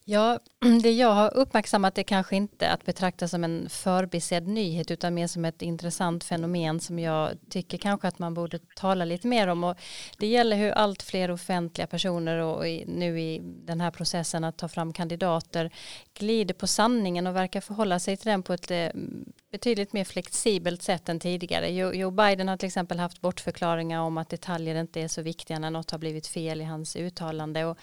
[0.07, 0.39] Ja,
[0.83, 5.27] det jag har uppmärksammat är kanske inte att betrakta som en förbisedd nyhet utan mer
[5.27, 9.65] som ett intressant fenomen som jag tycker kanske att man borde tala lite mer om.
[9.65, 9.77] Och
[10.19, 14.69] det gäller hur allt fler offentliga personer och nu i den här processen att ta
[14.69, 15.71] fram kandidater
[16.15, 18.89] glider på sanningen och verkar förhålla sig till den på ett eh,
[19.55, 21.71] betydligt mer flexibelt sätt än tidigare.
[21.71, 25.71] Joe Biden har till exempel haft bortförklaringar om att detaljer inte är så viktiga när
[25.71, 27.65] något har blivit fel i hans uttalande.
[27.65, 27.79] Och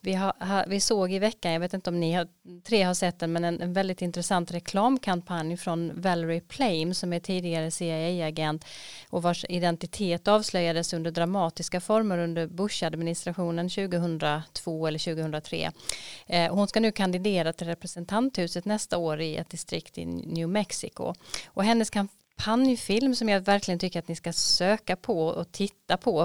[0.00, 2.28] vi, har, vi såg i veckan, jag vet inte om ni har,
[2.64, 7.20] tre har sett den, men en, en väldigt intressant reklamkampanj från Valerie Plame som är
[7.20, 8.64] tidigare CIA-agent
[9.10, 15.70] och vars identitet avslöjades under dramatiska former under Bush-administrationen 2002 eller 2003.
[16.26, 21.09] Eh, hon ska nu kandidera till representanthuset nästa år i ett distrikt i New Mexico.
[21.46, 21.90] Och hennes
[22.40, 26.20] kampanjfilm som jag verkligen tycker att ni ska söka på och titta på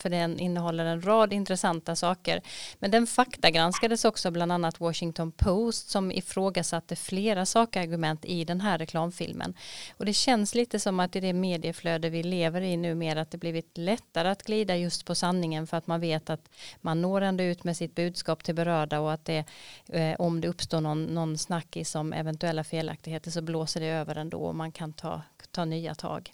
[0.00, 2.42] för den innehåller en rad intressanta saker.
[2.78, 8.78] Men den faktagranskades också bland annat Washington Post som ifrågasatte flera sakargument i den här
[8.78, 9.54] reklamfilmen.
[9.96, 13.38] Och det känns lite som att i det medieflöde vi lever i numera att det
[13.38, 16.48] blivit lättare att glida just på sanningen för att man vet att
[16.80, 19.44] man når ändå ut med sitt budskap till berörda och att det
[19.88, 24.38] eh, om det uppstår någon, någon snackis om eventuella felaktigheter så blåser det över ändå
[24.38, 25.22] och man kan ta
[25.56, 26.32] ta nya tag.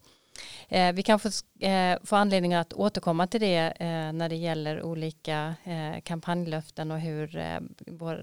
[0.69, 1.29] Eh, vi kan få,
[1.61, 7.01] eh, få anledning att återkomma till det eh, när det gäller olika eh, kampanjlöften och
[7.01, 7.61] hur eh,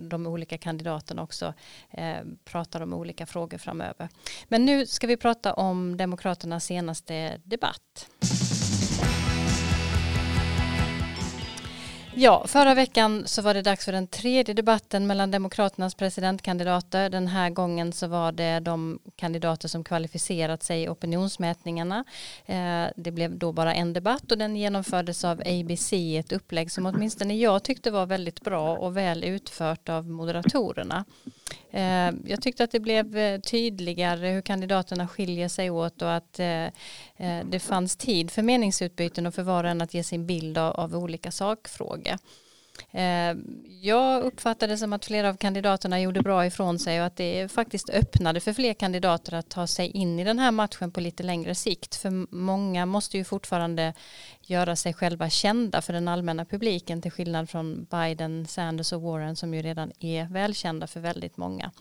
[0.02, 1.54] de olika kandidaterna också
[1.91, 4.10] eh, pratar om olika frågor framöver.
[4.47, 8.10] Men nu ska vi prata om Demokraternas senaste debatt.
[12.22, 17.09] Ja, förra veckan så var det dags för den tredje debatten mellan Demokraternas presidentkandidater.
[17.09, 22.03] Den här gången så var det de kandidater som kvalificerat sig i opinionsmätningarna.
[22.45, 26.72] Eh, det blev då bara en debatt och den genomfördes av ABC, i ett upplägg
[26.72, 31.05] som åtminstone jag tyckte var väldigt bra och väl utfört av moderatorerna.
[31.72, 36.34] Eh, jag tyckte att det blev eh, tydligare hur kandidaterna skiljer sig åt och att
[37.43, 40.95] det fanns tid för meningsutbyten och för var och en att ge sin bild av
[40.95, 42.09] olika sakfrågor.
[42.91, 43.36] Eh,
[43.82, 47.89] jag uppfattade som att flera av kandidaterna gjorde bra ifrån sig och att det faktiskt
[47.89, 51.55] öppnade för fler kandidater att ta sig in i den här matchen på lite längre
[51.55, 51.95] sikt.
[51.95, 53.93] För många måste ju fortfarande
[54.50, 59.36] göra sig själva kända för den allmänna publiken till skillnad från Biden, Sanders och Warren
[59.36, 61.72] som ju redan är välkända för väldigt många.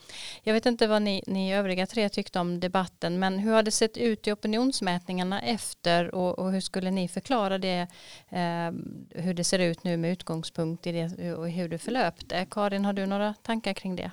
[0.42, 3.70] Jag vet inte vad ni, ni övriga tre tyckte om debatten men hur har det
[3.70, 7.86] sett ut i opinionsmätningarna efter och, och hur skulle ni förklara det
[8.28, 8.72] eh,
[9.10, 12.46] hur det ser ut nu med utgångspunkt i det och hur det förlöpte.
[12.50, 14.10] Karin, har du några tankar kring det?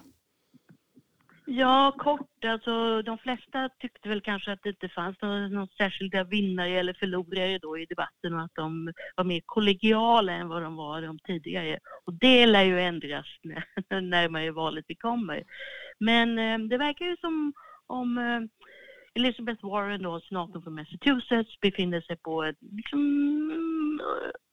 [1.47, 2.45] Ja, kort.
[2.45, 7.57] Alltså, de flesta tyckte väl kanske att det inte fanns några särskilda vinnare eller förlorare
[7.57, 11.79] då i debatten och att de var mer kollegiala än vad de var de tidigare.
[12.05, 13.65] Och det lär ju ändras när,
[14.01, 15.43] närmare valet vi kommer.
[15.99, 17.53] Men eh, det verkar ju som
[17.87, 18.41] om eh,
[19.15, 24.01] Elizabeth Warren, då, senatorn från Massachusetts, befinner sig på ett liksom,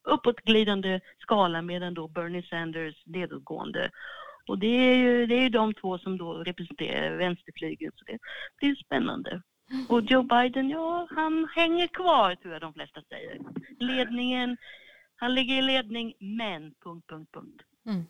[0.04, 3.90] uppåtglidande skala medan då Bernie Sanders nedåtgående.
[4.46, 8.18] Och det är ju det är de två som då representerar vänsterflygeln så det
[8.56, 9.42] blir spännande.
[9.88, 13.38] Och Joe Biden, ja han hänger kvar tror jag de flesta säger.
[13.78, 14.56] Ledningen,
[15.16, 16.74] han ligger i ledning men...
[16.84, 17.62] Punkt, punkt, punkt.
[17.86, 18.06] Mm.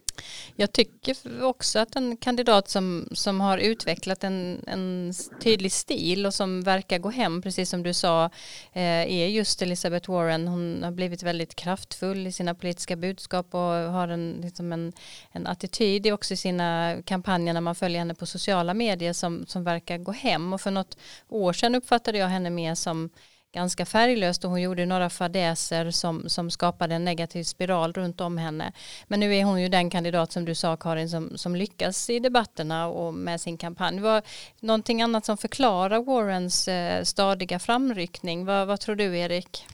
[0.56, 6.34] Jag tycker också att en kandidat som, som har utvecklat en, en tydlig stil och
[6.34, 8.24] som verkar gå hem, precis som du sa,
[8.72, 10.48] eh, är just Elizabeth Warren.
[10.48, 14.92] Hon har blivit väldigt kraftfull i sina politiska budskap och har en, liksom en,
[15.32, 19.64] en attityd också i sina kampanjer när man följer henne på sociala medier som, som
[19.64, 20.52] verkar gå hem.
[20.52, 20.96] Och för något
[21.28, 23.10] år sedan uppfattade jag henne mer som
[23.52, 28.38] ganska färglöst och hon gjorde några fadäser som, som skapade en negativ spiral runt om
[28.38, 28.72] henne.
[29.08, 32.18] Men nu är hon ju den kandidat som du sa Karin som, som lyckas i
[32.18, 34.00] debatterna och med sin kampanj.
[34.00, 34.22] Var
[34.60, 38.44] någonting annat som förklarar Warrens eh, stadiga framryckning?
[38.44, 39.66] Vad, vad tror du Erik?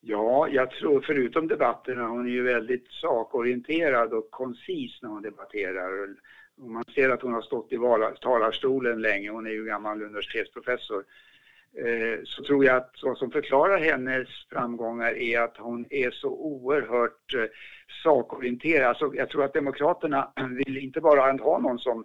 [0.00, 6.16] Ja, jag tror förutom debatterna, hon är ju väldigt sakorienterad och koncis när hon debatterar.
[6.62, 7.78] Och man ser att hon har stått i
[8.20, 11.04] talarstolen länge, hon är ju gammal universitetsprofessor.
[11.86, 16.28] Eh, så tror jag att vad som förklarar hennes framgångar är att hon är så
[16.28, 17.44] oerhört eh,
[18.04, 18.88] sakorienterad.
[18.88, 20.32] Alltså, jag tror att Demokraterna
[20.66, 22.04] vill inte bara ha någon som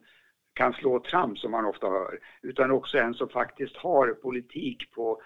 [0.54, 5.22] kan slå trams som man ofta hör, utan också en som faktiskt har politik på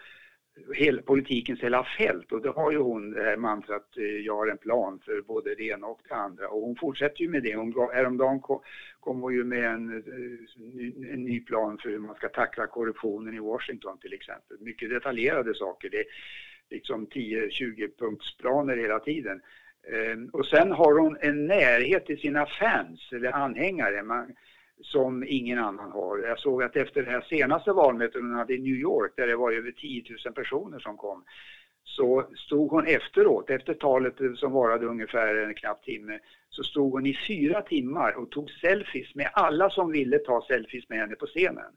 [0.75, 4.47] hel, politikens hela fält och det har ju hon det här mantrat, eh, jag har
[4.47, 7.55] en plan för både det ena och det andra och hon fortsätter ju med det.
[7.55, 8.39] Hon, häromdagen
[9.07, 13.35] kommer kom ju med en, eh, en ny plan för hur man ska tackla korruptionen
[13.35, 14.57] i Washington till exempel.
[14.59, 16.05] Mycket detaljerade saker, det är
[16.69, 19.41] liksom 10-20 punktsplaner hela tiden.
[19.93, 24.03] Ehm, och sen har hon en närhet till sina fans eller anhängare.
[24.03, 24.35] Man,
[24.81, 26.17] som ingen annan har.
[26.17, 29.35] Jag såg att efter det här senaste valmötet hon hade i New York, där det
[29.35, 31.23] var över 10 000 personer som kom,
[31.87, 36.19] så stod hon efteråt, efter talet som varade ungefär en knapp timme,
[36.49, 40.89] så stod hon i fyra timmar och tog selfies med alla som ville ta selfies
[40.89, 41.71] med henne på scenen.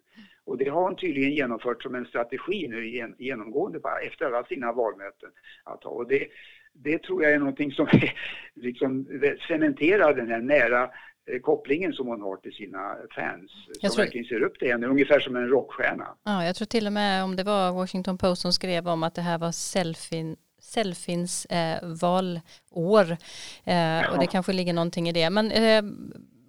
[0.45, 5.31] Och det har hon tydligen genomfört som en strategi nu genomgående efter alla sina valmöten.
[5.65, 5.91] Att ha.
[5.91, 6.27] Och det,
[6.73, 7.87] det tror jag är någonting som
[8.55, 9.07] liksom
[9.49, 10.91] cementerar den här nära
[11.39, 13.53] kopplingen som hon har till sina fans.
[13.81, 14.05] Jag som tror...
[14.05, 16.09] verkligen ser upp till henne, ungefär som en rockstjärna.
[16.25, 19.15] Ja, jag tror till och med om det var Washington Post som skrev om att
[19.15, 23.17] det här var selfien Selfins eh, valår
[23.65, 25.31] eh, och det kanske ligger någonting i det.
[25.31, 25.83] Men eh,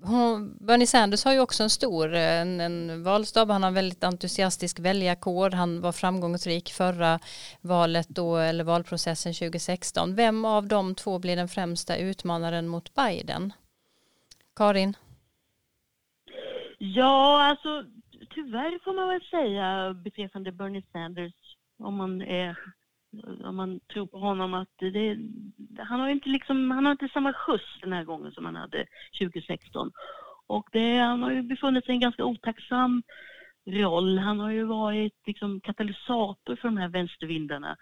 [0.03, 3.49] hon, Bernie Sanders har ju också en stor en, en valstab.
[3.49, 5.49] Han har en väldigt entusiastisk väljarkår.
[5.49, 7.19] Han var framgångsrik förra
[7.61, 10.15] valet då, eller valprocessen 2016.
[10.15, 13.53] Vem av de två blir den främsta utmanaren mot Biden?
[14.61, 14.93] Karin?
[16.77, 17.83] Ja, alltså
[18.29, 21.33] tyvärr får man väl säga beträffande Bernie Sanders
[21.79, 22.57] om man är
[23.43, 25.17] om man tror på honom att det,
[25.77, 28.85] han har inte liksom, han har inte samma skjuts den här gången som han hade
[29.19, 29.91] 2016.
[30.47, 33.03] Och det, han har ju befunnit sig i en ganska otacksam
[33.65, 34.17] roll.
[34.17, 37.77] Han har ju varit liksom katalysator för de här vänstervindarna.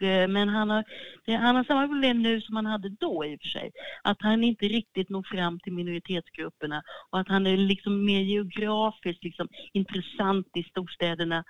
[0.00, 0.84] Eh, men han har,
[1.26, 3.70] han har samma problem nu som han hade då i och för sig.
[4.02, 9.24] Att han inte riktigt når fram till minoritetsgrupperna och att han är liksom mer geografiskt
[9.24, 11.44] liksom intressant i storstäderna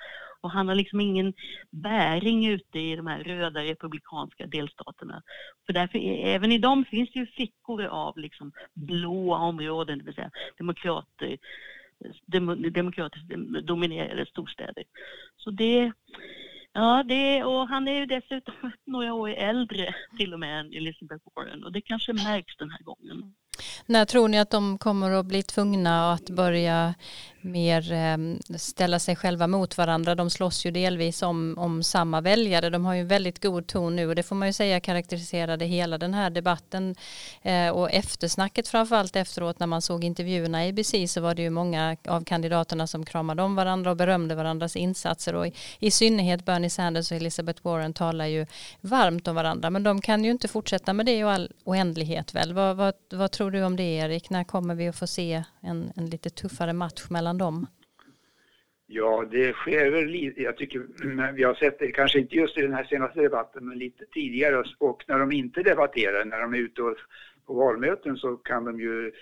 [0.45, 1.35] och han har liksom ingen
[1.71, 5.23] bäring ute i de här röda republikanska delstaterna.
[5.67, 10.05] För därför, e, även i dem finns det ju fickor av liksom blåa områden, det
[10.05, 11.39] vill säga demokrater,
[12.01, 13.29] eh, dem, demokratiskt
[13.63, 14.85] dominerade storstäder.
[15.37, 15.93] Så det,
[16.75, 18.55] ja det, och han är ju dessutom
[18.87, 22.83] några år äldre till och med än Elizabeth Warren och det kanske märks den här
[22.83, 23.35] gången.
[23.87, 26.95] När tror ni att de kommer att bli tvungna att börja
[27.45, 28.17] mer eh,
[28.59, 30.15] ställa sig själva mot varandra?
[30.15, 32.71] De slåss ju delvis om, om samma väljare.
[32.71, 35.65] De har ju en väldigt god ton nu och det får man ju säga karaktäriserade
[35.65, 36.95] hela den här debatten
[37.43, 41.51] eh, och eftersnacket framförallt efteråt när man såg intervjuerna i ABC så var det ju
[41.51, 46.45] många av kandidaterna som kramade om varandra och berömde varandras insatser och i, i synnerhet
[46.45, 48.47] Bernie Sanders och Elizabeth Warren talar ju
[48.81, 52.53] varmt om varandra men de kan ju inte fortsätta med det i all oändlighet väl.
[52.53, 54.31] Vad, vad, vad tror du om det Erik?
[54.31, 57.67] När kommer vi att få se en, en lite tuffare match mellan dem?
[58.87, 60.43] Ja, det sker väl lite.
[60.43, 60.87] Jag tycker
[61.33, 64.65] vi har sett det, kanske inte just i den här senaste debatten, men lite tidigare.
[64.79, 66.83] Och när de inte debatterar, när de är ute
[67.47, 69.13] på valmöten så kan de ju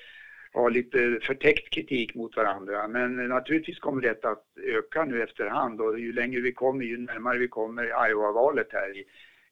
[0.52, 2.88] ha lite förtäckt kritik mot varandra.
[2.88, 7.38] Men naturligtvis kommer detta att öka nu efterhand och ju längre vi kommer, ju närmare
[7.38, 9.04] vi kommer Iowa-valet här i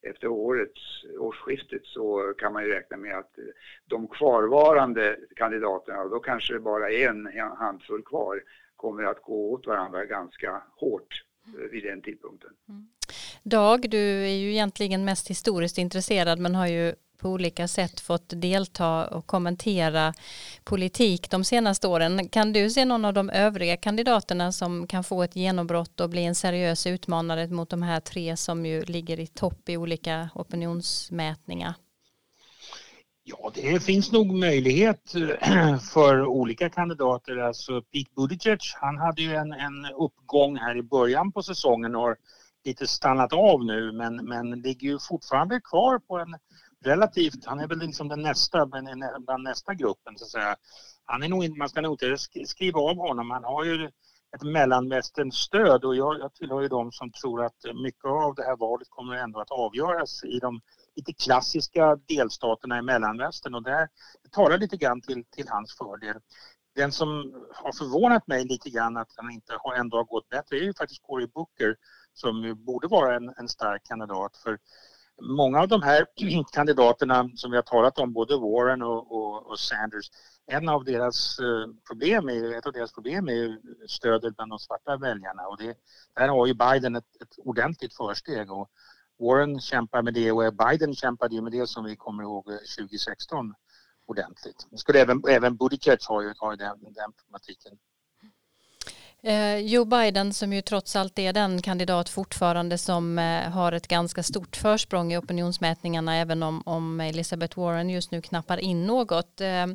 [0.03, 3.45] efter årets årsskiftet så kan man ju räkna med att eh,
[3.87, 7.29] de kvarvarande kandidaterna, och då kanske det bara är en
[7.59, 8.43] handfull kvar,
[8.77, 12.51] kommer att gå åt varandra ganska hårt eh, vid den tidpunkten.
[12.69, 12.89] Mm.
[13.43, 18.29] Dag, du är ju egentligen mest historiskt intresserad men har ju på olika sätt fått
[18.29, 20.15] delta och kommentera
[20.65, 22.29] politik de senaste åren.
[22.29, 26.25] Kan du se någon av de övriga kandidaterna som kan få ett genombrott och bli
[26.25, 31.75] en seriös utmanare mot de här tre som ju ligger i topp i olika opinionsmätningar?
[33.25, 37.37] Ja, det finns nog möjlighet eh, för olika kandidater.
[37.37, 42.03] Alltså Pete Buttigieg, han hade ju en, en uppgång här i början på säsongen och
[42.03, 42.17] har
[42.65, 46.35] lite stannat av nu men, men ligger ju fortfarande kvar på en
[46.85, 50.57] relativt, han är väl liksom den nästa, bland nästa gruppen så att säga.
[51.05, 52.17] Han är nog man ska nog inte
[52.47, 53.91] skriva av honom, han har ju
[54.37, 58.43] ett mellanvästerns stöd och jag, jag tillhör ju de som tror att mycket av det
[58.43, 60.61] här valet kommer ändå att avgöras i de
[60.97, 63.89] lite klassiska delstaterna i mellanvästern och där
[64.23, 66.17] det talar lite grann till, till hans fördel.
[66.75, 70.57] Den som har förvånat mig lite grann att han inte har, ändå har gått bättre
[70.57, 71.77] är ju faktiskt Cory Booker
[72.15, 74.59] som borde vara en, en stark kandidat för
[75.21, 76.07] många av de här
[76.53, 80.11] kandidaterna som vi har talat om, både Warren och, och, och Sanders,
[80.47, 83.59] en av deras eh, problem är, ett av deras problem är
[83.89, 85.75] stödet bland de svarta väljarna och det,
[86.15, 88.71] där har ju Biden ett, ett ordentligt försteg och
[89.19, 92.57] Warren kämpar med det och Biden kämpade ju med det som vi kommer ihåg eh,
[92.79, 93.55] 2016
[94.07, 94.67] ordentligt.
[94.77, 97.79] Skulle även, även Buttigieg har ju, har ju den, den problematiken.
[99.23, 103.89] Eh, Joe Biden som ju trots allt är den kandidat fortfarande som eh, har ett
[103.89, 109.41] ganska stort försprång i opinionsmätningarna även om, om Elizabeth Warren just nu knappar in något.
[109.41, 109.67] Eh,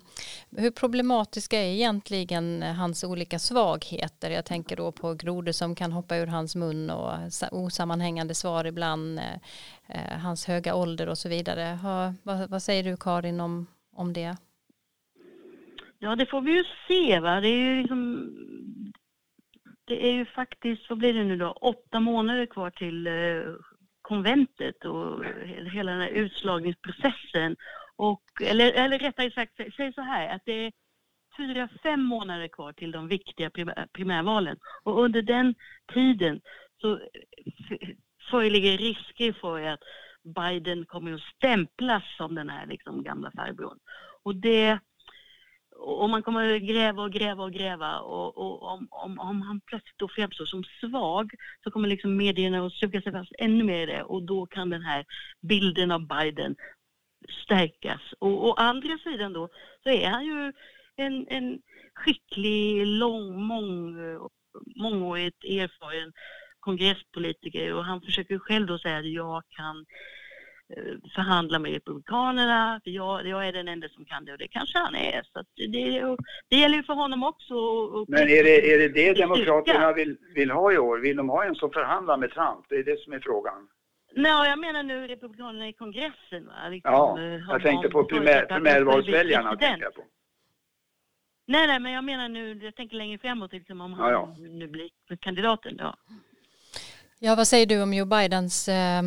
[0.57, 4.29] hur problematiska är egentligen hans olika svagheter?
[4.29, 7.13] Jag tänker då på grodor som kan hoppa ur hans mun och
[7.51, 9.33] osammanhängande svar ibland, eh,
[9.87, 11.79] eh, hans höga ålder och så vidare.
[12.23, 14.37] vad, vad säger du Karin om, om det?
[15.99, 17.19] Ja, det får vi ju se.
[17.19, 17.41] Va?
[17.41, 18.31] Det är ju liksom
[19.85, 23.13] det är ju faktiskt, vad blir det nu då, åtta månader kvar till eh,
[24.01, 25.25] konventet och
[25.73, 27.55] hela den här utslagningsprocessen.
[27.95, 30.71] Och, eller, eller rättare sagt, säg så här, att det är
[31.37, 33.49] fyra, fem månader kvar till de viktiga
[33.93, 34.57] primärvalen.
[34.83, 35.55] Och under den
[35.93, 36.41] tiden
[36.81, 37.89] så eh,
[38.29, 39.79] föreligger risker för att
[40.23, 43.79] Biden kommer att stämplas som den här liksom gamla farbrorn.
[44.23, 44.79] Och det
[45.77, 47.99] och man kommer att gräva och gräva och gräva.
[47.99, 52.65] Och, och om, om, om, han plötsligt då framstår som svag så kommer liksom medierna
[52.65, 54.03] att suga sig fast ännu mer i det.
[54.03, 55.05] Och då kan den här
[55.41, 56.55] bilden av Biden
[57.43, 58.01] stärkas.
[58.19, 59.49] Och å andra sidan då
[59.83, 60.53] så är han ju
[60.95, 61.59] en, en
[61.93, 63.95] skicklig, lång, mång,
[64.75, 66.13] mångårigt erfaren
[66.59, 67.73] kongresspolitiker.
[67.73, 69.85] Och han försöker själv då säga att jag kan
[71.15, 74.79] förhandla med Republikanerna, för jag, jag är den enda som kan det och det kanske
[74.79, 75.23] han är.
[75.23, 76.15] Så det,
[76.49, 77.53] det gäller ju för honom också.
[77.55, 80.97] Och, Men är det, är det det Demokraterna vill, vill ha i år?
[80.99, 82.65] Vill de ha en som förhandlar med Trump?
[82.69, 83.67] Det är det som är frågan.
[84.15, 86.45] Nej, jag menar nu Republikanerna i kongressen.
[86.45, 86.69] Va?
[86.69, 89.55] Liksom, ja, eh, jag tänkte på primär, primärvalsväljarna.
[89.55, 90.03] Tänkte på.
[91.47, 94.35] Nej, nej, men jag menar nu, jag tänker längre framåt, liksom, om han ja.
[94.37, 94.89] nu blir
[95.19, 95.75] kandidaten.
[95.79, 95.97] Ja.
[97.19, 99.01] ja, vad säger du om Joe Bidens eh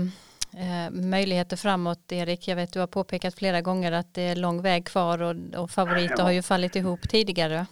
[0.54, 2.48] eh, möjligheter framåt, Erik.
[2.48, 5.70] Jag vet du har påpekat flera gånger att det är lång väg kvar och, och
[5.70, 6.24] favoriter ja.
[6.24, 7.66] har ju fallit ihop tidigare.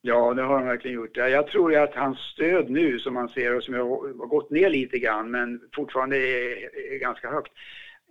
[0.00, 1.16] Ja, det har han verkligen gjort.
[1.16, 4.98] Jag tror att hans stöd nu som man ser och som har gått ner lite
[4.98, 7.52] grann men fortfarande är, är ganska högt,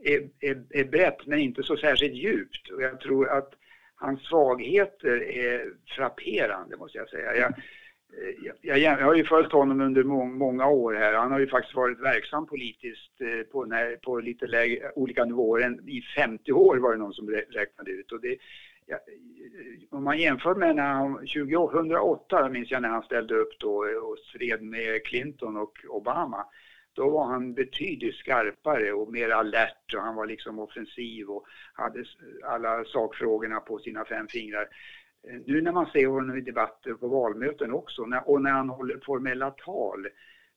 [0.04, 2.70] är, är, är brett men inte så särskilt djupt.
[2.70, 3.50] Och jag tror att
[3.96, 5.66] hans svagheter är
[5.96, 7.36] frapperande måste jag säga.
[7.36, 7.54] Jag,
[8.22, 11.13] Eh, jag, jag, har ju följt honom under må, många år här.
[11.13, 15.89] Han har ju faktiskt varit verksam politiskt eh, på, när, på lite lägre, olika nivåer.
[15.89, 18.11] I 50 år var det någon som räknade ut.
[18.11, 18.38] Och det,
[18.86, 23.59] ja, eh, om man jämför med när han, 2008 minns jag när han ställde upp
[23.59, 26.45] då eh, och stred med Clinton och Obama.
[26.93, 32.05] Då var han betydligt skarpare och mer alert och han var liksom offensiv och hade
[32.43, 34.68] alla sakfrågorna på sina fem fingrar.
[35.28, 38.99] Eh, nu när man ser honom i debatter på valmöten också och när han håller
[39.05, 40.07] formella tal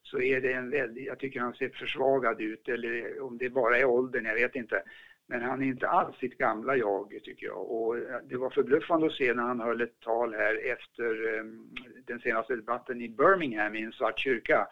[0.03, 3.79] så är det en väldigt, jag tycker han ser försvagad ut eller om det bara
[3.79, 4.83] är åldern, jag vet inte.
[5.27, 9.07] Men han är inte alls sitt gamla jag tycker jag och eh, det var förbluffande
[9.07, 11.69] att se när han höll ett tal här efter ehm,
[12.07, 14.69] den senaste debatten i Birmingham i en svart kyrka.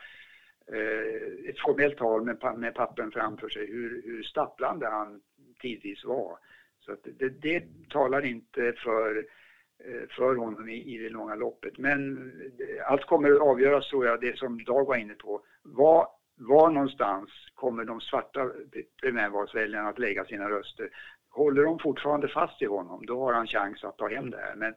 [0.73, 5.21] Eh, ett formellt tal med, med pappen framför sig, hur, hur stapplande han
[5.61, 6.39] tidvis var.
[6.81, 9.27] Så det, det talar inte för
[9.85, 11.79] Eh, för honom i, i det långa loppet.
[11.79, 12.17] Men
[12.61, 15.43] eh, allt kommer att avgöras tror jag, det som Dag var inne på.
[15.63, 18.51] Var, var någonstans kommer de svarta
[19.03, 20.91] primärvalsväljarna att lägga sina röster?
[21.31, 24.55] Håller de fortfarande fast i honom, då har han chans att ta hem det här.
[24.57, 24.75] Men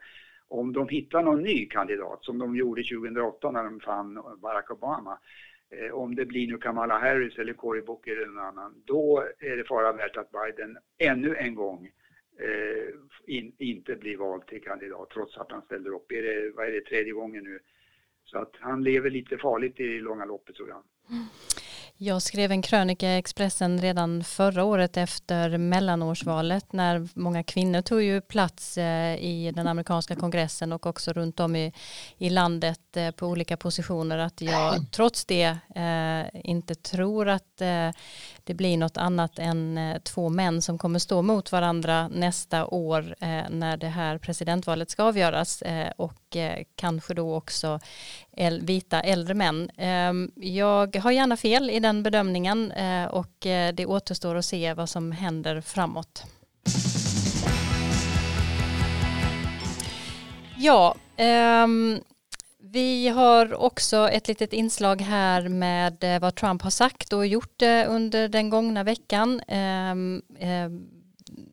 [0.48, 5.20] om de hittar någon ny kandidat, som de gjorde 2008 när de fann Barack Obama,
[5.70, 9.58] eh, om det blir nu Kamala Harris eller Cory Booker eller någon annan, då är
[9.58, 11.90] det fara värt att Biden ännu en gång
[12.40, 16.12] Eh, in, inte blir vald till kandidat trots att han ställer upp.
[16.12, 17.60] Är det, vad är det, tredje gången nu?
[18.26, 20.84] Så att han lever lite farligt i långa loppet tror jag.
[22.02, 28.02] Jag skrev en krönika i Expressen redan förra året efter mellanårsvalet när många kvinnor tog
[28.02, 31.74] ju plats eh, i den amerikanska kongressen och också runt om i,
[32.18, 37.90] i landet eh, på olika positioner att jag trots det eh, inte tror att eh,
[38.50, 43.16] det blir något annat än eh, två män som kommer stå mot varandra nästa år
[43.20, 46.38] eh, när det här presidentvalet ska avgöras eh, och
[46.76, 47.80] kanske då också
[48.62, 49.70] vita äldre män.
[49.78, 52.74] Ehm, jag har gärna fel i den bedömningen
[53.10, 53.34] och
[53.74, 56.24] det återstår att se vad som händer framåt.
[60.58, 60.96] Ja,
[61.64, 62.02] um,
[62.72, 67.62] vi har också ett litet inslag här med eh, vad Trump har sagt och gjort
[67.62, 69.42] eh, under den gångna veckan.
[69.48, 70.88] Ehm, ehm,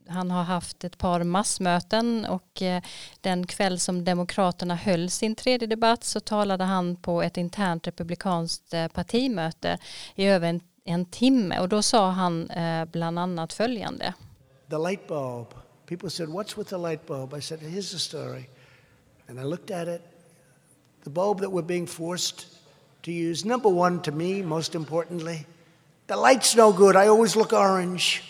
[0.08, 2.82] han har haft ett par massmöten och eh,
[3.20, 8.74] den kväll som Demokraterna höll sin tredje debatt så talade han på ett internt republikanskt
[8.92, 9.78] partimöte
[10.14, 12.50] i över en, en timme och då sa han
[12.92, 14.14] bland annat följande.
[14.70, 15.46] The light bulb.
[15.86, 17.34] People said, what's with the light bulb?
[17.38, 18.48] I said, here's the story.
[19.28, 20.15] And I looked at it.
[21.06, 22.46] The bulb that we're being forced
[23.04, 25.46] to use, number one to me, most importantly,
[26.08, 26.96] the light's no good.
[26.96, 28.24] I always look orange.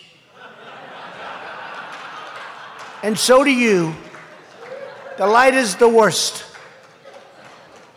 [3.01, 3.95] and so do you.
[5.17, 6.45] The light is the worst.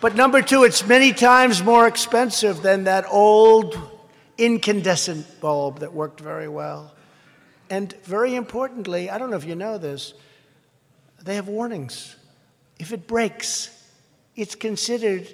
[0.01, 3.79] But number two, it's many times more expensive than that old
[4.39, 6.95] incandescent bulb that worked very well.
[7.69, 10.15] And very importantly, I don't know if you know this,
[11.23, 12.17] they have warnings.
[12.79, 13.77] If it breaks,
[14.35, 15.27] it's considered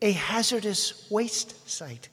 [0.00, 2.08] a hazardous waste site.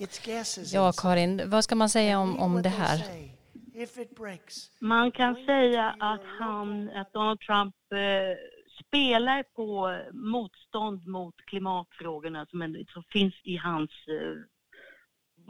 [0.00, 0.72] It's gases.
[0.72, 2.98] Ja, Karin, vad ska man säga om, om det här?
[4.80, 7.98] Man kan säga att, han, att Donald Trump eh,
[8.86, 13.90] spelar på motstånd mot klimatfrågorna som, som finns i hans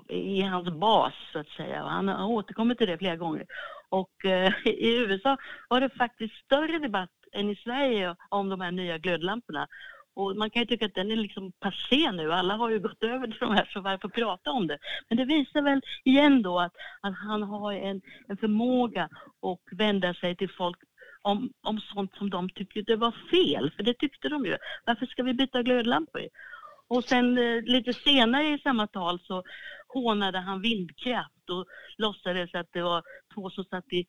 [0.09, 1.83] i hans bas så att säga.
[1.83, 3.47] Han har återkommit till det flera gånger.
[3.89, 5.37] Och eh, i USA
[5.69, 9.69] var det faktiskt större debatt än i Sverige om de här nya glödlamporna.
[10.15, 12.33] Och man kan ju tycka att den är liksom passé nu.
[12.33, 14.79] Alla har ju gått över till de här, så varför prata om det?
[15.09, 19.05] Men det visar väl igen då att, att han har en, en förmåga
[19.43, 20.79] att vända sig till folk
[21.23, 24.57] om, om sånt som de tyckte det var fel, för det tyckte de ju.
[24.85, 26.29] Varför ska vi byta glödlampor?
[26.89, 29.43] Och sen eh, lite senare i samma tal så
[29.95, 31.67] hånade han vindkraft och
[31.97, 33.03] låtsades att det var
[33.35, 34.07] två som satt i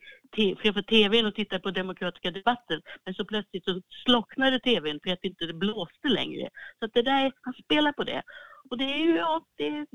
[0.55, 2.81] framför tvn och tittade på demokratiska debatten.
[3.05, 6.49] Men så plötsligt så slocknade tvn för att det inte blåste längre.
[6.79, 8.23] Så att det där, han spelar på det.
[8.69, 9.87] Och det är ju, ja, det är,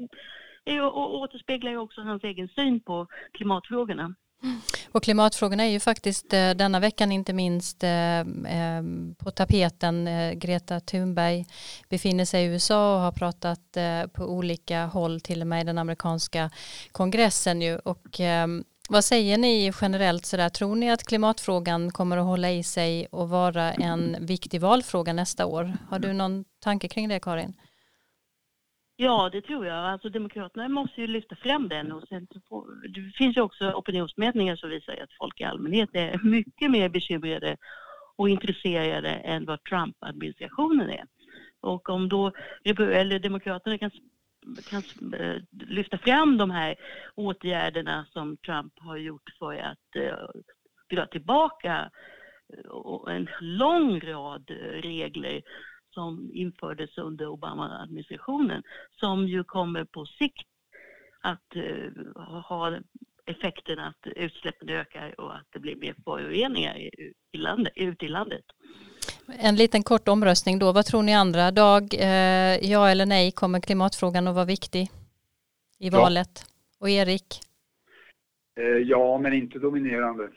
[0.64, 4.14] är, och återspeglar ju också hans egen syn på klimatfrågorna.
[4.92, 8.82] Och klimatfrågorna är ju faktiskt eh, denna veckan inte minst eh, eh,
[9.18, 10.08] på tapeten.
[10.38, 11.46] Greta Thunberg
[11.88, 13.60] befinner sig i USA och har pratat
[14.12, 16.50] på olika håll, till och med i den amerikanska
[16.92, 17.78] kongressen ju.
[17.78, 20.48] Och ehm, vad säger ni generellt sådär?
[20.48, 25.46] Tror ni att klimatfrågan kommer att hålla i sig och vara en viktig valfråga nästa
[25.46, 25.76] år?
[25.90, 27.54] Har du någon tanke kring det Karin?
[29.00, 29.76] Ja, det tror jag.
[29.76, 32.26] Alltså Demokraterna måste ju lyfta fram den och sen
[32.94, 37.56] det finns ju också opinionsmätningar som visar att folk i allmänhet är mycket mer bekymrade
[38.16, 41.04] och intresserade än vad Trump-administrationen är.
[41.60, 42.32] Och om då
[42.64, 43.90] eller Demokraterna kan,
[44.70, 44.82] kan
[45.14, 46.74] eh, lyfta fram de här
[47.14, 50.42] åtgärderna som Trump har gjort för att uh,
[50.90, 51.90] dra tillbaka
[52.54, 54.50] eh, en lång rad
[54.82, 55.42] regler
[55.90, 58.62] som infördes under Obama-administrationen
[59.00, 60.48] som ju kommer på sikt
[61.20, 62.78] att uh, ha
[63.26, 66.90] effekten att utsläppen ökar och att det blir mer föroreningar i,
[67.32, 68.44] i landet, ute i landet.
[69.38, 70.72] En liten kort omröstning då.
[70.72, 71.50] Vad tror ni andra?
[71.50, 74.90] Dag, eh, ja eller nej, kommer klimatfrågan att vara viktig
[75.78, 76.30] i valet?
[76.34, 76.54] Ja.
[76.80, 77.40] Och Erik?
[78.60, 80.28] Eh, ja, men inte dominerande.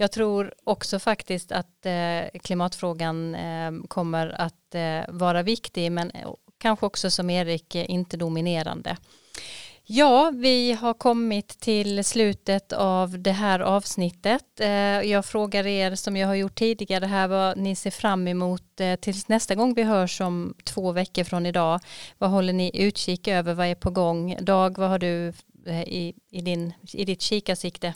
[0.00, 6.30] Jag tror också faktiskt att eh, klimatfrågan eh, kommer att eh, vara viktig men eh,
[6.58, 8.96] kanske också som Erik eh, inte dominerande.
[9.84, 14.60] Ja, vi har kommit till slutet av det här avsnittet.
[14.60, 14.68] Eh,
[15.10, 19.28] jag frågar er som jag har gjort tidigare här vad ni ser fram emot tills
[19.28, 21.80] nästa gång vi hörs om två veckor från idag.
[22.18, 23.54] Vad håller ni utkik över?
[23.54, 24.36] Vad är på gång?
[24.40, 25.32] Dag, vad har du
[25.86, 27.94] i, i, din, i ditt kikarsikte?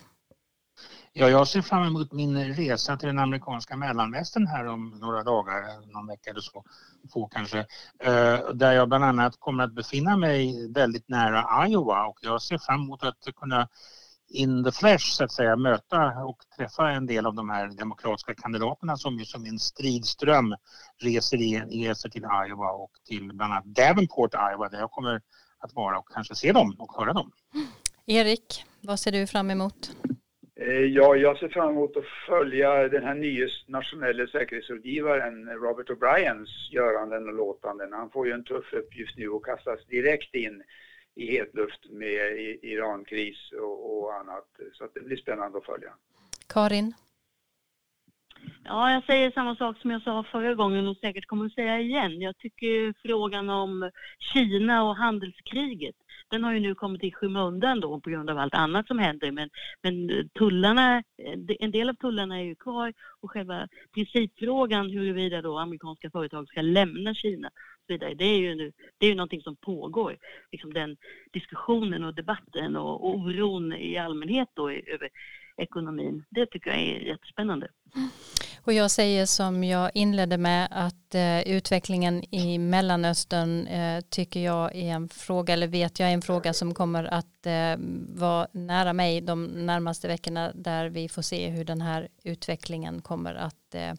[1.15, 5.93] Ja, jag ser fram emot min resa till den amerikanska mellanvästern här om några dagar,
[5.93, 6.65] någon vecka eller så,
[7.13, 7.59] få kanske,
[7.99, 12.59] eh, där jag bland annat kommer att befinna mig väldigt nära Iowa och jag ser
[12.59, 13.69] fram emot att kunna
[14.29, 18.35] in the flesh så att säga möta och träffa en del av de här demokratiska
[18.35, 20.55] kandidaterna som ju som en stridström
[20.99, 25.21] reser, i, reser till Iowa och till bland annat Davenport, Iowa där jag kommer
[25.59, 27.33] att vara och kanske se dem och höra dem.
[28.07, 29.91] Erik, vad ser du fram emot?
[30.67, 36.71] Eh, ja, jag ser fram emot att följa den här nya nationella säkerhetsrådgivaren Robert O'Briens
[36.71, 37.93] göranden och låtanden.
[37.93, 40.63] Han får ju en tuff uppgift nu och kastas direkt in
[41.15, 44.49] i hetluft med Irankris och, och annat.
[44.73, 45.93] Så det blir spännande att följa.
[46.49, 46.95] Karin?
[48.65, 51.81] Ja, jag säger samma sak som jag sa förra gången och säkert kommer att säga
[51.81, 52.21] igen.
[52.21, 55.97] Jag tycker frågan om Kina och handelskriget
[56.33, 59.33] den har ju nu kommit i skymundan då på grund av allt annat som händer.
[59.33, 59.51] Men,
[59.83, 65.59] men tullarna, eh, en del av tullarna är ju kvar och själva principfrågan huruvida då
[65.59, 67.51] amerikanska företag ska lämna Kina
[67.89, 70.17] vidare, det är ju, nu, det är ju någonting som pågår.
[70.53, 70.97] Liksom den
[71.33, 75.09] diskussionen och debatten och, och oron i allmänhet då över
[75.57, 76.25] ekonomin.
[76.31, 77.69] Det tycker jag är jättespännande.
[78.65, 84.77] Och jag säger som jag inledde med att eh, utvecklingen i Mellanöstern eh, tycker jag
[84.77, 87.77] är en fråga, eller vet jag är en fråga som kommer att eh,
[88.15, 93.35] vara nära mig de närmaste veckorna där vi får se hur den här utvecklingen kommer
[93.35, 93.93] att eh,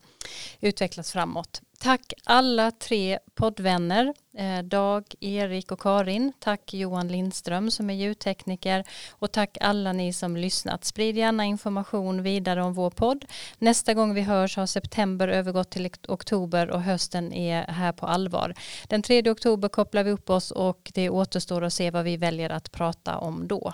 [0.61, 1.61] utvecklas framåt.
[1.83, 6.33] Tack alla tre poddvänner, eh, Dag, Erik och Karin.
[6.39, 10.85] Tack Johan Lindström som är ljudtekniker och tack alla ni som lyssnat.
[10.85, 13.25] Sprid gärna information vidare om vår podd.
[13.59, 18.53] Nästa gång vi hörs har september övergått till oktober och hösten är här på allvar.
[18.87, 22.49] Den 3 oktober kopplar vi upp oss och det återstår att se vad vi väljer
[22.49, 23.73] att prata om då.